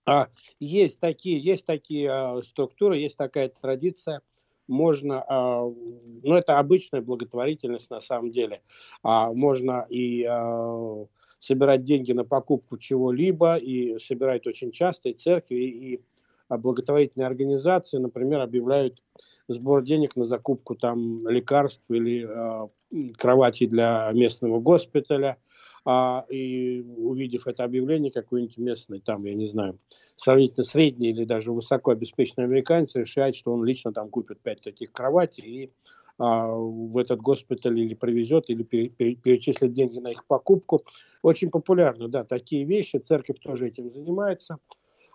[0.06, 0.28] А,
[0.60, 4.20] есть такие, есть такие а, структуры, есть такая традиция.
[4.66, 8.60] Можно, а, ну это обычная благотворительность на самом деле.
[9.02, 11.06] А, можно и а,
[11.44, 16.00] собирать деньги на покупку чего-либо, и собирать очень часто, и церкви, и, и
[16.48, 19.02] благотворительные организации, например, объявляют
[19.48, 25.36] сбор денег на закупку там лекарств или э, кровати для местного госпиталя,
[25.84, 29.78] а, и увидев это объявление, какой-нибудь местный, там, я не знаю,
[30.16, 35.44] сравнительно средний или даже высокообеспеченный американец решает, что он лично там купит пять таких кроватей
[35.44, 40.84] и а, в этот госпиталь или привезет, или пере, пере, перечислит деньги на их покупку.
[41.22, 42.98] Очень популярно, да, такие вещи.
[42.98, 44.58] Церковь тоже этим занимается.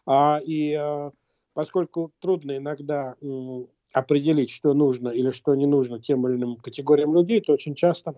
[0.06, 1.12] А, и а,
[1.54, 3.16] поскольку трудно иногда
[3.94, 8.16] определить, что нужно или что не нужно тем или иным категориям людей, то очень часто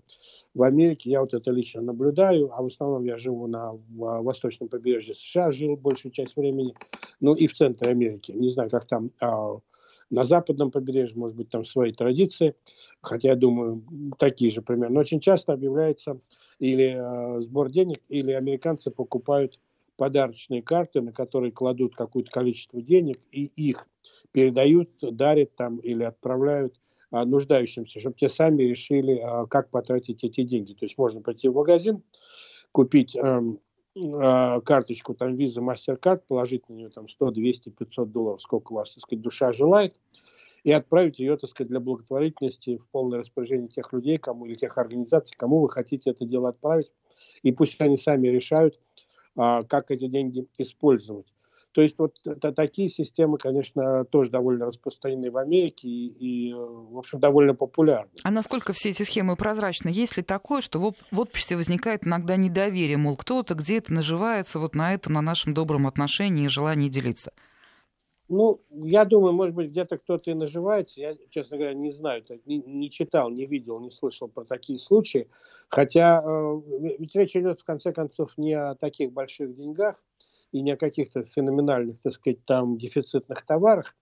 [0.54, 5.14] в Америке, я вот это лично наблюдаю, а в основном я живу на восточном побережье
[5.14, 6.74] США, жил большую часть времени,
[7.20, 8.32] ну и в центре Америки.
[8.32, 9.58] Не знаю, как там а,
[10.12, 12.54] на западном побережье, может быть, там свои традиции,
[13.00, 13.82] хотя я думаю,
[14.18, 14.94] такие же примерно.
[14.94, 16.20] Но очень часто объявляется
[16.58, 19.58] или а, сбор денег, или американцы покупают
[19.96, 23.86] подарочные карты, на которые кладут какое-то количество денег и их
[24.32, 26.78] передают, дарят там или отправляют
[27.10, 30.74] а, нуждающимся, чтобы те сами решили, а, как потратить эти деньги.
[30.74, 32.02] То есть можно пойти в магазин,
[32.70, 33.42] купить а,
[33.96, 38.76] а, карточку, там, виза, мастер-карт, положить на нее там 100, 200, 500 долларов, сколько у
[38.76, 39.94] вас, так сказать, душа желает,
[40.64, 44.78] и отправить ее, так сказать, для благотворительности в полное распоряжение тех людей, кому или тех
[44.78, 46.90] организаций, кому вы хотите это дело отправить.
[47.42, 48.78] И пусть они сами решают,
[49.36, 51.26] а, как эти деньги использовать.
[51.72, 56.98] То есть вот это, такие системы, конечно, тоже довольно распространены в Америке и, и, в
[56.98, 58.10] общем, довольно популярны.
[58.22, 59.88] А насколько все эти схемы прозрачны?
[59.88, 64.74] Есть ли такое, что в, в обществе возникает иногда недоверие, мол, кто-то где-то наживается вот
[64.74, 67.32] на этом, на нашем добром отношении и желании делиться?
[68.28, 71.00] Ну, я думаю, может быть, где-то кто-то и наживается.
[71.00, 75.28] Я, честно говоря, не знаю, не, не читал, не видел, не слышал про такие случаи.
[75.68, 76.60] Хотя, э,
[76.98, 79.96] ведь речь идет, в конце концов, не о таких больших деньгах
[80.52, 83.94] и не о каких-то феноменальных, так сказать, там дефицитных товарах.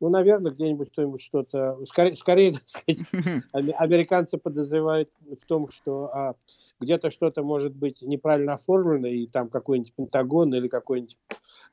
[0.00, 1.78] Ну, наверное, где-нибудь кто-нибудь что-то...
[1.86, 3.06] Скорее, скорее так сказать,
[3.52, 6.34] американцы подозревают в том, что а,
[6.80, 11.16] где-то что-то может быть неправильно оформлено, и там какой-нибудь Пентагон или какой-нибудь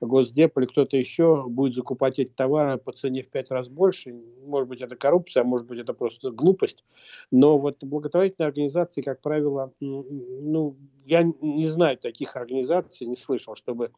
[0.02, 4.16] Госдеп или кто-то еще будет закупать эти товары по цене в пять раз больше.
[4.46, 6.84] Может быть, это коррупция, а может быть, это просто глупость.
[7.32, 13.92] Но вот благотворительные организации, как правило, ну, я не знаю таких организаций, не слышал, чтобы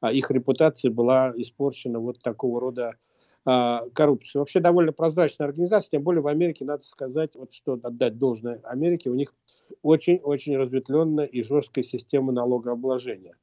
[0.00, 2.96] а, их репутация была испорчена вот такого рода
[3.44, 4.40] а, коррупцией.
[4.40, 9.08] Вообще довольно прозрачная организация, тем более в Америке, надо сказать, вот что отдать должное Америке,
[9.08, 9.34] у них
[9.82, 13.36] очень-очень разветвленная и жесткая система налогообложения.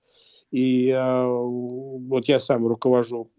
[0.55, 3.29] И э, вот я сам руковожу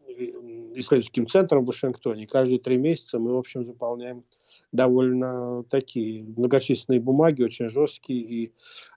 [0.75, 2.27] исследовательским центром в Вашингтоне.
[2.27, 4.23] Каждые три месяца мы, в общем, заполняем
[4.71, 8.51] довольно такие многочисленные бумаги, очень жесткие, и э,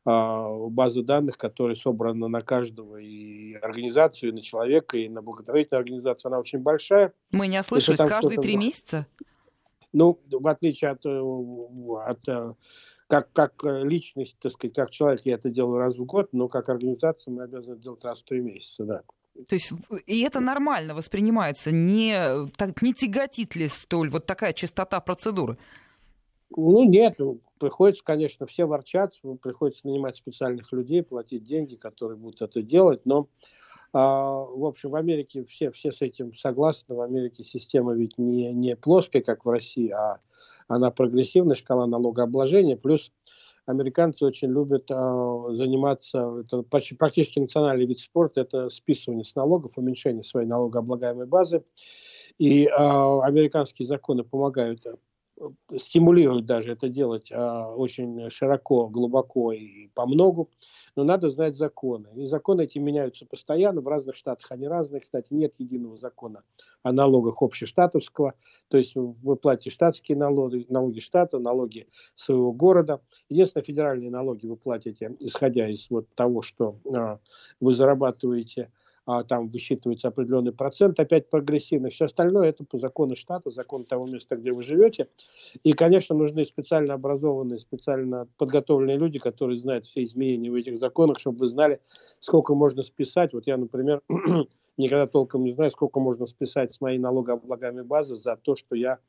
[0.06, 6.28] базы данных, которые собраны на каждого и организацию, и на человека, и на благотворительную организацию,
[6.28, 7.14] она очень большая.
[7.32, 9.08] Мы не ослышались, каждые три месяца?
[9.94, 11.20] Ну, в отличие от, э,
[12.06, 12.54] от э,
[13.10, 16.48] как, как э, личность, так сказать, как человек я это делаю раз в год, но
[16.48, 19.02] как организация мы обязаны делать раз в три месяца, да.
[19.48, 19.72] То есть
[20.06, 25.58] и это нормально воспринимается, не, так, не тяготит ли столь вот такая частота процедуры?
[26.56, 32.42] Ну нет, ну, приходится, конечно, все ворчат, приходится нанимать специальных людей, платить деньги, которые будут
[32.44, 33.28] это делать, но
[33.92, 36.94] а, в общем, в Америке все, все с этим согласны.
[36.94, 40.20] В Америке система ведь не, не плоская, как в России, а
[40.70, 43.12] она прогрессивная, шкала налогообложения, плюс
[43.66, 49.78] американцы очень любят э, заниматься, это почти, практически национальный вид спорта, это списывание с налогов,
[49.78, 51.64] уменьшение своей налогооблагаемой базы.
[52.38, 54.96] И э, американские законы помогают, э,
[55.76, 60.50] стимулируют даже это делать э, очень широко, глубоко и по многу
[61.00, 62.10] но надо знать законы.
[62.16, 65.00] И законы эти меняются постоянно, в разных штатах они разные.
[65.00, 66.44] Кстати, нет единого закона
[66.84, 68.34] о налогах общештатовского,
[68.68, 73.00] то есть вы платите штатские налоги, налоги штата, налоги своего города.
[73.30, 77.20] Единственное, федеральные налоги вы платите, исходя из вот того, что а,
[77.62, 78.70] вы зарабатываете
[79.12, 81.90] а там высчитывается определенный процент, опять прогрессивный.
[81.90, 85.08] Все остальное это по закону штата, закон того места, где вы живете.
[85.64, 91.18] И, конечно, нужны специально образованные, специально подготовленные люди, которые знают все изменения в этих законах,
[91.18, 91.80] чтобы вы знали,
[92.20, 93.34] сколько можно списать.
[93.34, 94.04] Вот я, например,
[94.78, 99.00] никогда толком не знаю, сколько можно списать с моей налогооблагаемой базы за то, что я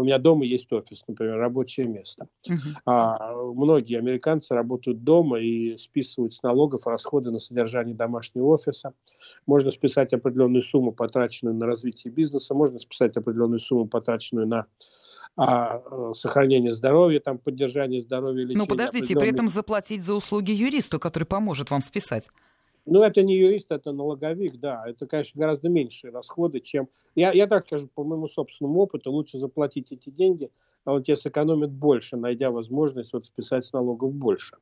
[0.00, 2.26] У меня дома есть офис, например, рабочее место.
[2.48, 2.56] Uh-huh.
[2.86, 8.94] А, многие американцы работают дома и списывают с налогов расходы на содержание домашнего офиса.
[9.46, 14.66] Можно списать определенную сумму, потраченную на развитие бизнеса, можно списать определенную сумму, потраченную на
[15.36, 18.58] а, э, сохранение здоровья, там, поддержание здоровья, лечение.
[18.58, 22.28] Ну, подождите, при этом заплатить за услуги юристу, который поможет вам списать.
[22.90, 24.82] Ну, это не юрист, это налоговик, да.
[24.84, 26.88] Это, конечно, гораздо меньшие расходы, чем...
[27.14, 30.50] Я, я так скажу, по моему собственному опыту, лучше заплатить эти деньги,
[30.84, 34.56] а он тебе сэкономит больше, найдя возможность вот списать с налогов больше.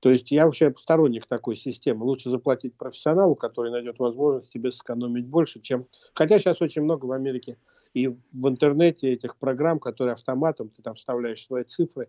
[0.00, 2.04] То есть я вообще сторонник такой системы.
[2.04, 5.86] Лучше заплатить профессионалу, который найдет возможность тебе сэкономить больше, чем...
[6.14, 7.58] Хотя сейчас очень много в Америке
[7.94, 12.08] и в интернете этих программ, которые автоматом, ты там вставляешь свои цифры,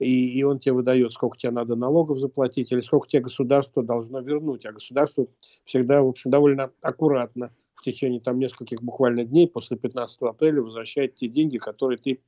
[0.00, 4.20] и, и он тебе выдает, сколько тебе надо налогов заплатить или сколько тебе государство должно
[4.20, 4.66] вернуть.
[4.66, 5.26] А государство
[5.64, 11.14] всегда, в общем, довольно аккуратно в течение там нескольких буквально дней после 15 апреля возвращает
[11.16, 12.20] те деньги, которые ты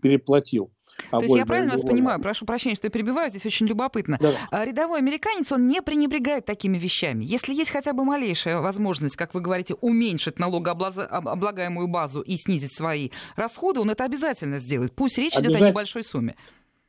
[0.00, 0.70] переплатил.
[1.10, 4.18] А То есть я правильно вас понимаю, прошу прощения, что я перебиваю, здесь очень любопытно.
[4.20, 4.32] Да.
[4.50, 7.24] А рядовой американец, он не пренебрегает такими вещами.
[7.24, 13.10] Если есть хотя бы малейшая возможность, как вы говорите, уменьшить налогооблагаемую базу и снизить свои
[13.34, 14.94] расходы, он это обязательно сделает.
[14.94, 16.36] Пусть речь идет о небольшой сумме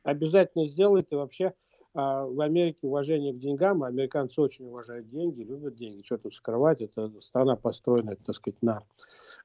[0.06, 1.12] обязательно сделает.
[1.12, 1.52] И вообще
[1.94, 6.04] а, в Америке уважение к деньгам, американцы очень уважают деньги, любят деньги.
[6.04, 6.80] Что тут скрывать?
[6.80, 8.82] Это страна построена, так сказать, на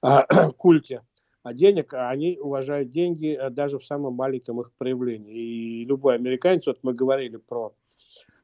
[0.01, 1.01] а, культе
[1.43, 5.33] а денег, а они уважают деньги а, даже в самом маленьком их проявлении.
[5.33, 7.73] И любой американец, вот мы говорили про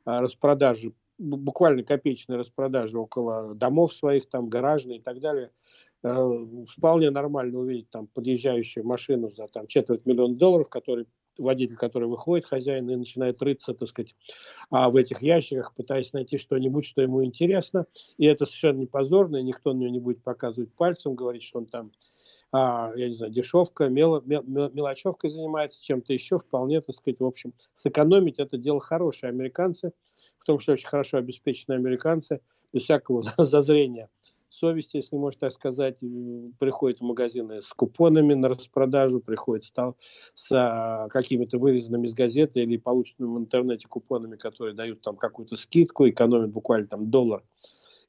[0.06, 5.52] распродажи, буквально копеечные распродажи около домов своих, там, гаражные и так далее,
[6.02, 12.46] вполне нормально увидеть там подъезжающую машину за там четверть миллиона долларов, который водитель, который выходит,
[12.46, 14.16] хозяин, и начинает рыться, так сказать,
[14.70, 17.86] а в этих ящиках, пытаясь найти что-нибудь, что ему интересно.
[18.18, 21.60] И это совершенно не позорно, и никто на него не будет показывать пальцем, говорить, что
[21.60, 21.92] он там,
[22.52, 27.26] а, я не знаю, дешевка, мел, мел, мелочевкой занимается, чем-то еще, вполне, так сказать, в
[27.26, 29.32] общем, сэкономить это дело хорошее.
[29.32, 29.92] Американцы,
[30.38, 32.42] в том числе очень хорошо обеспеченные американцы,
[32.74, 34.10] без всякого зазрения
[34.58, 35.98] совести, если можно так сказать,
[36.60, 39.72] приходит в магазины с купонами на распродажу, приходит с,
[40.36, 45.56] с а, какими-то вырезанными из газеты или полученными в интернете купонами, которые дают там какую-то
[45.56, 47.44] скидку, экономят буквально там доллар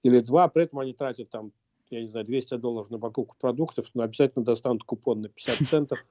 [0.03, 1.53] или два, при этом они тратят там
[1.91, 6.05] я не знаю, 200 долларов на покупку продуктов, но обязательно достанут купон на 50 центов,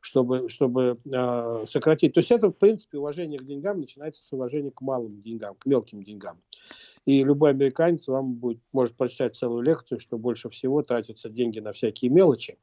[0.00, 2.14] чтобы, чтобы э, сократить.
[2.14, 5.66] То есть это, в принципе, уважение к деньгам начинается с уважения к малым деньгам, к
[5.66, 6.40] мелким деньгам.
[7.06, 11.72] И любой американец вам будет, может прочитать целую лекцию, что больше всего тратятся деньги на
[11.72, 12.58] всякие мелочи.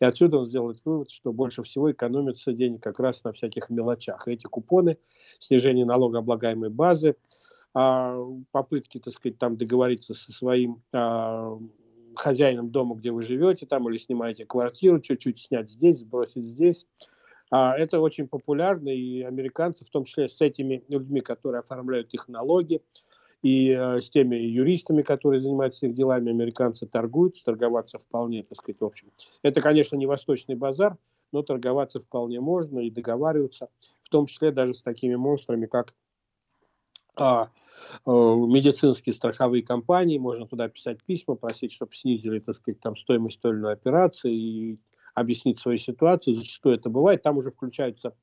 [0.00, 4.26] И отсюда он сделает вывод, что больше всего экономится денег как раз на всяких мелочах.
[4.26, 4.98] эти купоны,
[5.38, 7.16] снижение налогооблагаемой базы,
[7.74, 8.16] а,
[8.50, 11.58] попытки, так сказать, там договориться со своим а,
[12.16, 16.86] хозяином дома, где вы живете, там или снимаете квартиру, чуть-чуть снять здесь, сбросить здесь.
[17.50, 22.28] А, это очень популярно, и американцы, в том числе с этими людьми, которые оформляют их
[22.28, 22.82] налоги,
[23.42, 28.80] и э, с теми юристами, которые занимаются их делами, американцы торгуют, торговаться вполне, так сказать,
[28.80, 29.10] в общем.
[29.42, 30.96] Это, конечно, не восточный базар,
[31.32, 33.68] но торговаться вполне можно и договариваться,
[34.04, 35.92] в том числе даже с такими монстрами, как
[37.16, 37.48] а,
[38.04, 43.40] а, медицинские страховые компании, можно туда писать письма, просить, чтобы снизили, так сказать, там стоимость
[43.40, 44.78] той или иной операции и
[45.14, 46.34] объяснить свою ситуацию.
[46.34, 47.22] Зачастую это бывает.
[47.22, 48.14] Там уже включаются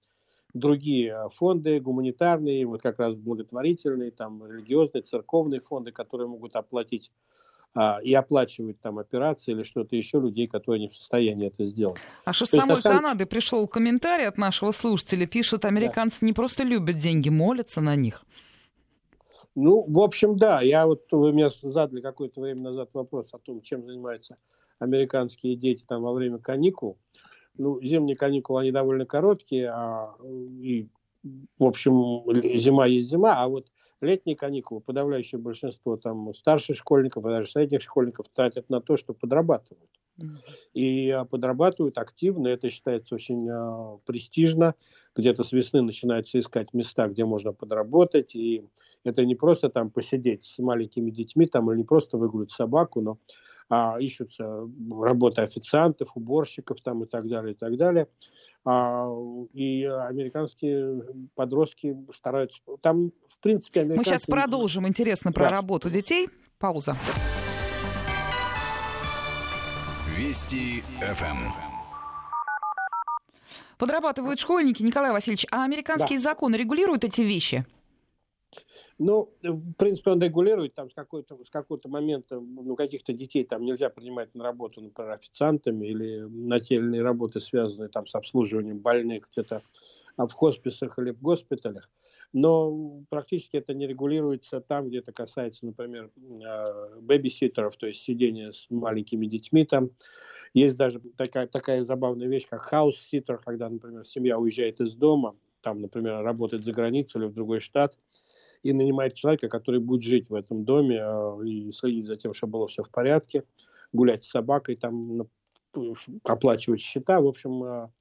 [0.54, 7.12] другие а, фонды гуманитарные, вот как раз благотворительные, там религиозные, церковные фонды, которые могут оплатить
[7.76, 12.00] а, и оплачивают там операции или что-то еще людей, которые не в состоянии это сделать.
[12.26, 12.98] А что с самой самом...
[12.98, 16.28] Канады пришел комментарий от нашего слушателя, пишет, американцы да.
[16.28, 18.24] не просто любят деньги, молятся на них.
[19.56, 20.62] Ну, в общем, да.
[20.62, 24.38] Я вот, вы мне задали какое-то время назад вопрос о том, чем занимаются
[24.80, 26.98] американские дети там во время каникул
[27.60, 30.88] ну, зимние каникулы, они довольно короткие, а, и,
[31.24, 32.24] в общем,
[32.58, 33.68] зима есть зима, а вот
[34.02, 39.14] летние каникулы, подавляющее большинство там старших школьников, а даже средних школьников тратят на то, что
[39.14, 39.90] подрабатывают.
[40.74, 44.76] И а, подрабатывают активно, это считается очень а, престижно.
[45.16, 48.36] Где-то с весны начинается искать места, где можно подработать.
[48.36, 48.64] И
[49.04, 53.18] это не просто там посидеть с маленькими детьми, там, или не просто выгулять собаку, но
[53.70, 58.08] а, ищутся работы официантов, уборщиков там и так далее, и так далее.
[58.66, 59.08] А,
[59.54, 61.04] и американские
[61.36, 62.60] подростки стараются...
[62.82, 64.10] Там, в принципе, американцы...
[64.10, 64.88] Мы сейчас продолжим.
[64.88, 65.50] Интересно про да.
[65.50, 66.30] работу детей.
[66.58, 66.98] Пауза.
[70.18, 71.70] Вести ФМ.
[73.78, 74.84] Подрабатывают школьники.
[74.84, 76.24] Николай Васильевич, а американские да.
[76.24, 77.66] законы регулируют эти вещи?
[79.00, 83.64] Ну, в принципе, он регулирует там с какой-то с какого-то момента, ну, каких-то детей там
[83.64, 88.14] нельзя принимать на работу, например, официантами или на те или иные работы, связанные там с
[88.14, 89.64] обслуживанием больных где-то
[90.18, 91.90] а в хосписах или в госпиталях.
[92.34, 96.12] Но практически это не регулируется там, где это касается, например,
[96.46, 99.92] а, бэбиситеров, то есть сидения с маленькими детьми там.
[100.54, 105.80] Есть даже такая, такая забавная вещь, как хаус-ситер, когда, например, семья уезжает из дома, там,
[105.80, 107.98] например, работает за границей или в другой штат,
[108.64, 112.54] и нанимает человека, который будет жить в этом доме а, и следить за тем, чтобы
[112.54, 113.44] было все в порядке,
[113.94, 115.28] гулять с собакой, там
[116.24, 117.92] оплачивать счета, в общем, а,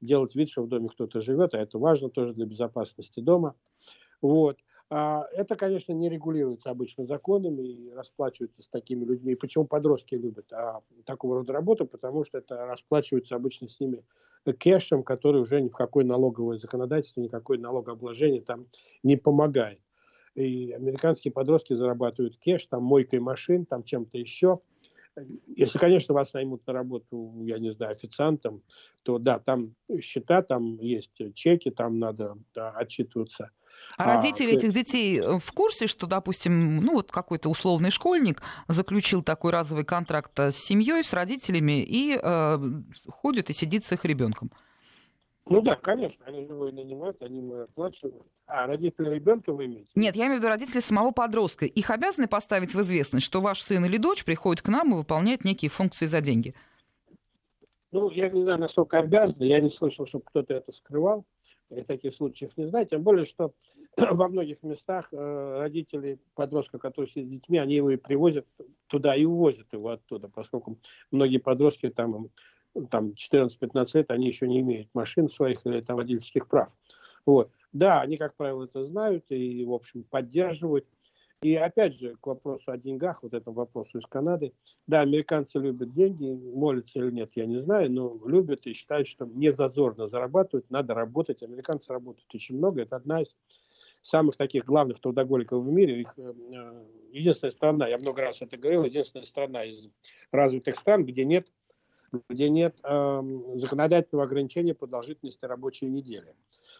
[0.00, 3.54] делать вид, что в доме кто-то живет, а это важно тоже для безопасности дома.
[4.22, 4.58] Вот.
[4.88, 9.34] А это, конечно, не регулируется обычно законами и расплачиваются с такими людьми.
[9.34, 11.86] Почему подростки любят а, такого рода работу?
[11.86, 14.04] Потому что это расплачиваются обычно с ними
[14.52, 18.66] кэшем, который уже ни в какое налоговое законодательство, никакое налогообложение там
[19.02, 19.80] не помогает.
[20.36, 24.60] И американские подростки зарабатывают кэш, там мойкой машин, там чем-то еще.
[25.46, 28.62] Если, конечно, вас наймут на работу, я не знаю, официантом,
[29.02, 33.50] то да, там счета, там есть чеки, там надо да, отчитываться.
[33.96, 38.42] А, а родители этих детей э, в курсе, что, допустим, ну вот какой-то условный школьник
[38.68, 42.58] заключил такой разовый контракт с семьей, с родителями и э,
[43.08, 44.50] ходит и сидит с их ребенком?
[45.48, 48.26] Ну да, конечно, они же его нанимают, они ему оплачивают.
[48.46, 49.90] А родители ребенка вы имеете?
[49.94, 51.66] Нет, я имею в виду родители самого подростка.
[51.66, 55.44] Их обязаны поставить в известность, что ваш сын или дочь приходит к нам и выполняет
[55.44, 56.52] некие функции за деньги?
[57.92, 59.44] Ну, я не знаю, насколько обязаны.
[59.44, 61.24] Я не слышал, чтобы кто-то это скрывал.
[61.70, 62.86] Я таких случаев не знаю.
[62.86, 63.52] Тем более, что
[63.96, 68.46] во многих местах э, родители подростка, которые сидят с детьми, они его и привозят
[68.88, 70.76] туда и увозят его оттуда, поскольку
[71.12, 72.30] многие подростки там
[72.90, 76.70] там 14-15 лет, они еще не имеют машин своих или там водительских прав.
[77.24, 77.50] Вот.
[77.72, 80.86] Да, они, как правило, это знают и, в общем, поддерживают.
[81.42, 84.54] И опять же, к вопросу о деньгах, вот этому вопросу из Канады.
[84.86, 89.26] Да, американцы любят деньги, молятся или нет, я не знаю, но любят и считают, что
[89.26, 91.42] не зазорно зарабатывать, надо работать.
[91.42, 93.36] Американцы работают очень много, это одна из
[94.02, 96.00] самых таких главных трудоголиков в мире.
[96.00, 99.88] Их, э, единственная страна, я много раз это говорил, единственная страна из
[100.30, 101.46] развитых стран, где нет
[102.28, 103.22] где нет э,
[103.56, 106.34] законодательного ограничения продолжительности рабочей недели.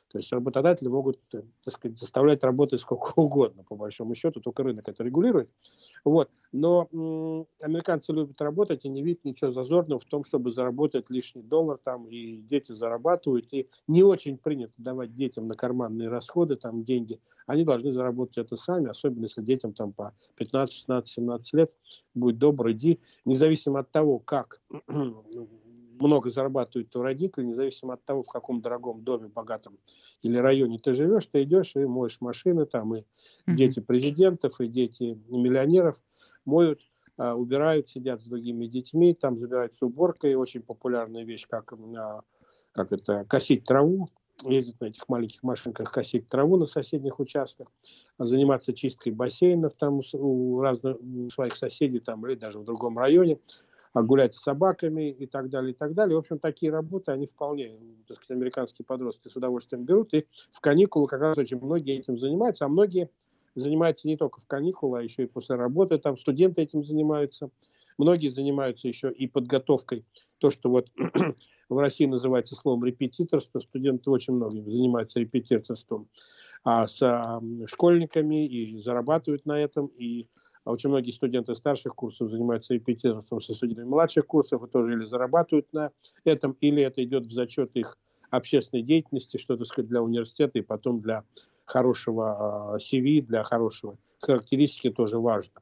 [0.08, 4.62] То есть работодатели могут, э, так сказать, заставлять работать сколько угодно, по большому счету, только
[4.62, 5.50] рынок это регулирует.
[6.04, 6.30] Вот.
[6.52, 11.42] Но м, американцы любят работать и не видят ничего зазорного в том, чтобы заработать лишний
[11.42, 16.84] доллар там, и дети зарабатывают, и не очень принято давать детям на карманные расходы там
[16.84, 17.20] деньги.
[17.46, 21.72] Они должны заработать это сами, особенно если детям там по 15, 16, 17 лет.
[22.14, 24.60] Будь добр, иди, независимо от того, как
[26.00, 29.78] много зарабатывают то родители, независимо от того, в каком дорогом доме, богатом
[30.22, 33.54] или районе ты живешь, ты идешь и моешь машины там, и mm-hmm.
[33.54, 35.96] дети президентов, и дети миллионеров
[36.44, 36.80] моют,
[37.16, 42.22] а, убирают, сидят с другими детьми, там забираются уборкой, очень популярная вещь, как, а,
[42.72, 44.08] как это, косить траву,
[44.42, 47.68] ездить на этих маленьких машинках, косить траву на соседних участках,
[48.18, 53.38] заниматься чисткой бассейнов там у разных у своих соседей там или даже в другом районе.
[53.96, 56.16] А гулять с собаками и так далее, и так далее.
[56.16, 60.60] В общем, такие работы, они вполне, так сказать, американские подростки с удовольствием берут, и в
[60.60, 63.08] каникулы как раз очень многие этим занимаются, а многие
[63.54, 67.48] занимаются не только в каникулы, а еще и после работы, там студенты этим занимаются,
[67.96, 70.04] многие занимаются еще и подготовкой,
[70.40, 70.88] то, что вот
[71.70, 76.06] в России называется словом репетиторство, студенты очень много занимаются репетиторством,
[76.64, 80.26] а с а, школьниками и зарабатывают на этом, и
[80.66, 85.04] а очень многие студенты старших курсов занимаются репетиторством со студентами младших курсов и тоже или
[85.04, 85.92] зарабатывают на
[86.24, 87.96] этом, или это идет в зачет их
[88.30, 91.22] общественной деятельности, что, так сказать, для университета и потом для
[91.64, 95.52] хорошего CV, а, для хорошего характеристики тоже важно.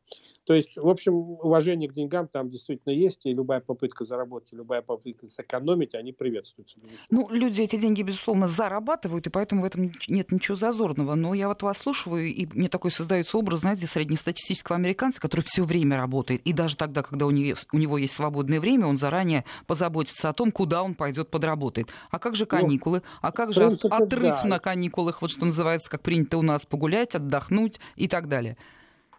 [0.44, 4.82] То есть, в общем, уважение к деньгам там действительно есть, и любая попытка заработать, любая
[4.82, 6.78] попытка сэкономить, они приветствуются.
[7.10, 11.14] Ну, люди эти деньги, безусловно, зарабатывают, и поэтому в этом нет ничего зазорного.
[11.14, 15.64] Но я вот вас слушаю, и мне такой создается образ, знаете, среднестатистического американца, который все
[15.64, 19.44] время работает, и даже тогда, когда у него, у него есть свободное время, он заранее
[19.66, 21.88] позаботится о том, куда он пойдет подработает.
[22.10, 23.02] А как же ну, каникулы?
[23.22, 24.44] А как же принципе, отрыв да.
[24.44, 28.58] на каникулах, вот что называется, как принято у нас, погулять, отдохнуть и так далее?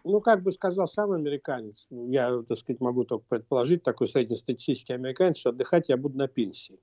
[0.06, 5.38] Ну, как бы сказал сам американец, я, так сказать, могу только предположить, такой среднестатистический американец,
[5.38, 6.78] что отдыхать я буду на пенсии.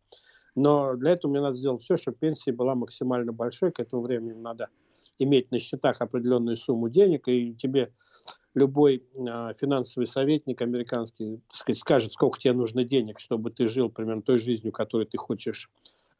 [0.56, 3.72] Но для этого мне надо сделать все, чтобы пенсия была максимально большой.
[3.72, 4.70] К этому времени надо
[5.18, 7.92] иметь на счетах определенную сумму денег, и тебе
[8.54, 14.22] любой э, финансовый советник американский сказать, скажет, сколько тебе нужно денег, чтобы ты жил примерно
[14.22, 15.72] той жизнью, которой ты хочешь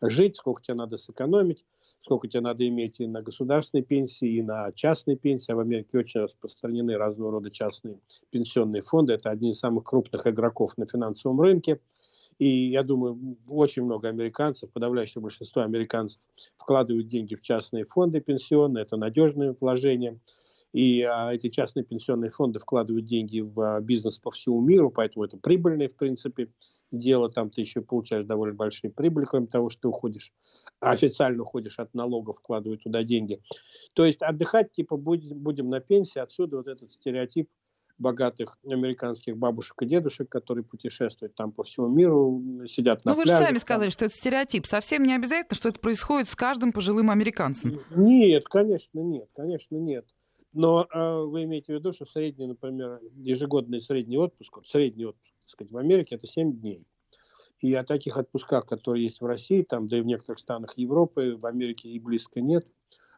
[0.02, 1.64] жить, сколько тебе надо сэкономить
[2.04, 5.52] сколько тебе надо иметь и на государственной пенсии, и на частной пенсии.
[5.52, 7.98] А в Америке очень распространены разного рода частные
[8.30, 9.14] пенсионные фонды.
[9.14, 11.80] Это одни из самых крупных игроков на финансовом рынке.
[12.40, 16.20] И я думаю, очень много американцев, подавляющее большинство американцев
[16.58, 18.84] вкладывают деньги в частные фонды пенсионные.
[18.84, 20.20] Это надежное вложение.
[20.74, 25.24] И а, эти частные пенсионные фонды вкладывают деньги в а, бизнес по всему миру, поэтому
[25.24, 26.50] это прибыльное, в принципе,
[26.98, 27.30] дело.
[27.30, 30.34] Там ты еще получаешь довольно большие прибыли, кроме того, что ты уходишь,
[30.80, 33.42] официально уходишь от налогов, вкладывают туда деньги.
[33.94, 36.20] То есть отдыхать, типа, будем, будем на пенсии.
[36.20, 37.50] Отсюда вот этот стереотип
[37.98, 43.26] богатых американских бабушек и дедушек, которые путешествуют там по всему миру, сидят на Ну, вы
[43.26, 44.66] же сами сказали, что это стереотип.
[44.66, 47.80] Совсем не обязательно, что это происходит с каждым пожилым американцем.
[47.96, 50.06] Нет, конечно, нет, конечно, нет.
[50.54, 55.33] Но э, вы имеете в виду, что средний, например, ежегодный средний отпуск, вот средний отпуск,
[55.54, 56.86] сказать, в Америке это 7 дней.
[57.60, 61.38] И о таких отпусках, которые есть в России, там, да и в некоторых странах Европы,
[61.38, 62.68] в Америке и близко нет.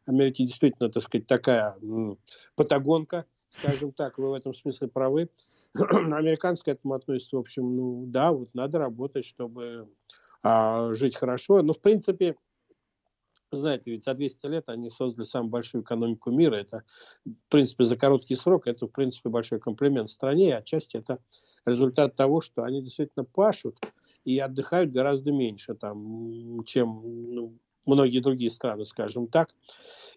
[0.06, 2.20] Америка действительно, так сказать, такая м,
[2.56, 3.26] патагонка,
[3.58, 5.30] скажем так, вы в этом смысле правы.
[5.74, 9.90] Американцы к этому относятся, в общем, ну да, вот надо работать, чтобы
[10.44, 11.64] а, жить хорошо.
[11.64, 12.36] Но, в принципе,
[13.52, 16.56] знаете, ведь за 200 лет они создали самую большую экономику мира.
[16.56, 16.84] Это,
[17.26, 20.50] в принципе, за короткий срок, это, в принципе, большой комплимент стране.
[20.50, 21.20] И отчасти это
[21.66, 23.78] результат того, что они действительно пашут
[24.24, 27.02] и отдыхают гораздо меньше, там, чем
[27.34, 27.54] ну,
[27.86, 29.50] многие другие страны, скажем так.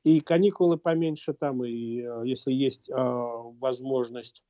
[0.04, 4.42] И каникулы поменьше там, и э, если есть э, возможность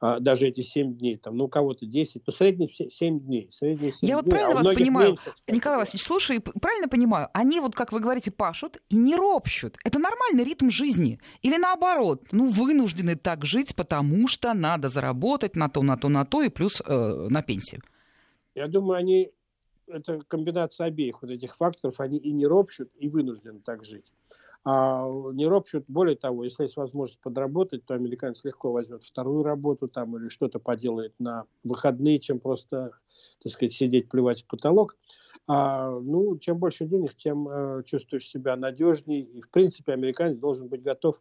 [0.00, 3.50] а, даже эти 7 дней, там, ну, у кого-то 10, ну, средний 7 дней.
[3.52, 7.28] Средний 7 Я вот дней, правильно а вас понимаю, меньше, Николай Васильевич, слушай, правильно понимаю,
[7.32, 9.76] они вот, как вы говорите, пашут и не ропщут.
[9.84, 11.18] Это нормальный ритм жизни.
[11.42, 16.24] Или наоборот, ну, вынуждены так жить, потому что надо заработать на то, на то, на
[16.24, 17.82] то, и плюс э, на пенсию.
[18.54, 19.30] Я думаю, они,
[19.88, 24.06] это комбинация обеих вот этих факторов, они и не ропщут, и вынуждены так жить.
[24.70, 29.88] А не ропщут, более того, если есть возможность подработать, то американец легко возьмет вторую работу
[29.88, 32.90] там или что-то поделает на выходные, чем просто,
[33.42, 34.98] так сказать, сидеть, плевать в потолок.
[35.46, 39.22] А, ну, чем больше денег, тем э, чувствуешь себя надежней.
[39.22, 41.18] И, в принципе, американец должен быть готов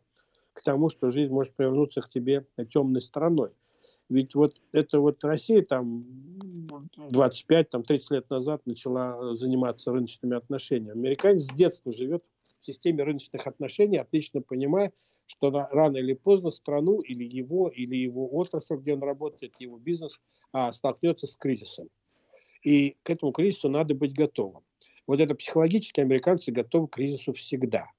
[0.51, 3.51] к тому, что жизнь может повернуться к тебе темной стороной.
[4.09, 6.03] Ведь вот это вот Россия там
[6.97, 10.99] 25-30 лет назад начала заниматься рыночными отношениями.
[10.99, 14.91] Американец с детства живет в системе рыночных отношений, отлично понимая,
[15.25, 20.19] что рано или поздно страну или его, или его отрасль, где он работает, его бизнес
[20.51, 21.89] а, столкнется с кризисом.
[22.63, 24.63] И к этому кризису надо быть готовым.
[25.05, 27.91] Вот это психологически американцы готовы к кризису всегда.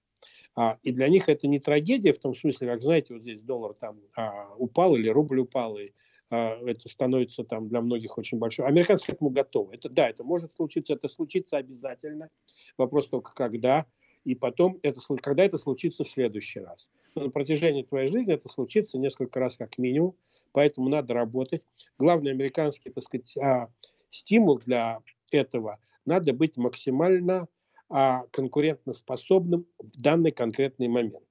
[0.54, 3.74] А, и для них это не трагедия в том смысле, как, знаете, вот здесь доллар
[3.74, 5.92] там а, упал или рубль упал, и
[6.30, 8.66] а, это становится там для многих очень большой.
[8.66, 9.74] Американцы к этому готовы.
[9.74, 12.28] Это, да, это может случиться, это случится обязательно.
[12.76, 13.86] Вопрос только когда
[14.24, 16.88] и потом, это, когда это случится в следующий раз.
[17.14, 20.14] Но на протяжении твоей жизни это случится несколько раз как минимум,
[20.52, 21.62] поэтому надо работать.
[21.98, 23.68] Главный американский, так сказать, а,
[24.10, 25.00] стимул для
[25.30, 27.48] этого– надо быть максимально
[27.90, 31.22] а, конкурентоспособным в данный конкретный момент.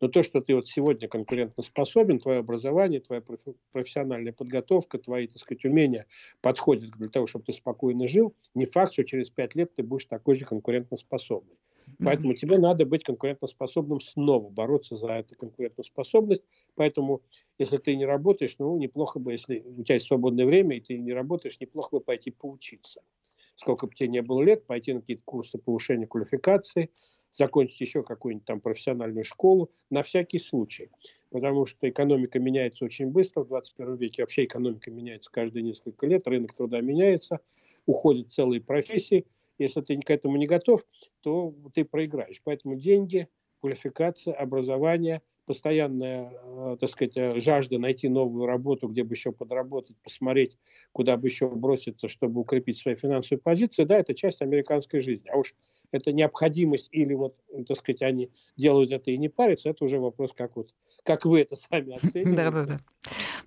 [0.00, 3.22] Но то, что ты вот сегодня конкурентоспособен, твое образование, твоя
[3.72, 6.06] профессиональная подготовка, твои, так сказать, умения
[6.40, 10.04] подходят для того, чтобы ты спокойно жил, не факт, что через пять лет ты будешь
[10.04, 11.56] такой же конкурентоспособный.
[12.02, 16.42] Поэтому тебе надо быть конкурентоспособным снова, бороться за эту конкурентоспособность.
[16.74, 17.22] Поэтому,
[17.58, 20.98] если ты не работаешь, ну, неплохо бы, если у тебя есть свободное время, и ты
[20.98, 23.02] не работаешь, неплохо бы пойти поучиться.
[23.56, 26.90] Сколько бы тебе не было лет, пойти на какие-то курсы повышения квалификации,
[27.32, 30.90] закончить еще какую-нибудь там профессиональную школу, на всякий случай.
[31.30, 34.22] Потому что экономика меняется очень быстро в 21 веке.
[34.22, 37.40] Вообще экономика меняется каждые несколько лет, рынок труда меняется,
[37.86, 39.26] уходят целые профессии–
[39.58, 40.82] если ты к этому не готов,
[41.22, 42.40] то ты проиграешь.
[42.44, 43.28] Поэтому деньги,
[43.60, 49.96] квалификация, образование, постоянная, э, так сказать, э, жажда найти новую работу, где бы еще подработать,
[50.02, 50.58] посмотреть,
[50.92, 55.28] куда бы еще броситься, чтобы укрепить свои финансовые позиции, да, это часть американской жизни.
[55.28, 55.54] А уж
[55.92, 60.32] это необходимость или вот, так сказать, они делают это и не парятся, это уже вопрос,
[60.34, 60.70] как вот,
[61.04, 62.36] как вы это сами оцениваете.
[62.36, 62.80] Да-да-да.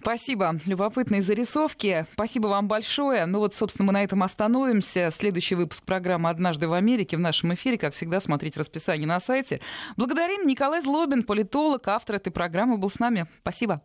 [0.02, 0.58] Спасибо.
[0.66, 2.06] Любопытные зарисовки.
[2.14, 3.26] Спасибо вам большое.
[3.26, 5.10] Ну вот, собственно, мы на этом остановимся.
[5.12, 7.78] Следующий выпуск программы «Однажды в Америке» в нашем эфире.
[7.78, 9.60] Как всегда, смотрите расписание на сайте.
[9.98, 10.48] Благодарим.
[10.48, 13.26] Николай Злобин, политолог, автор этой программы, был с нами.
[13.42, 13.82] Спасибо.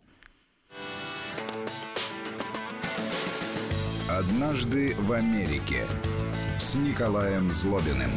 [4.09, 5.87] «Однажды в Америке»
[6.65, 8.11] с Николаем Злобиным.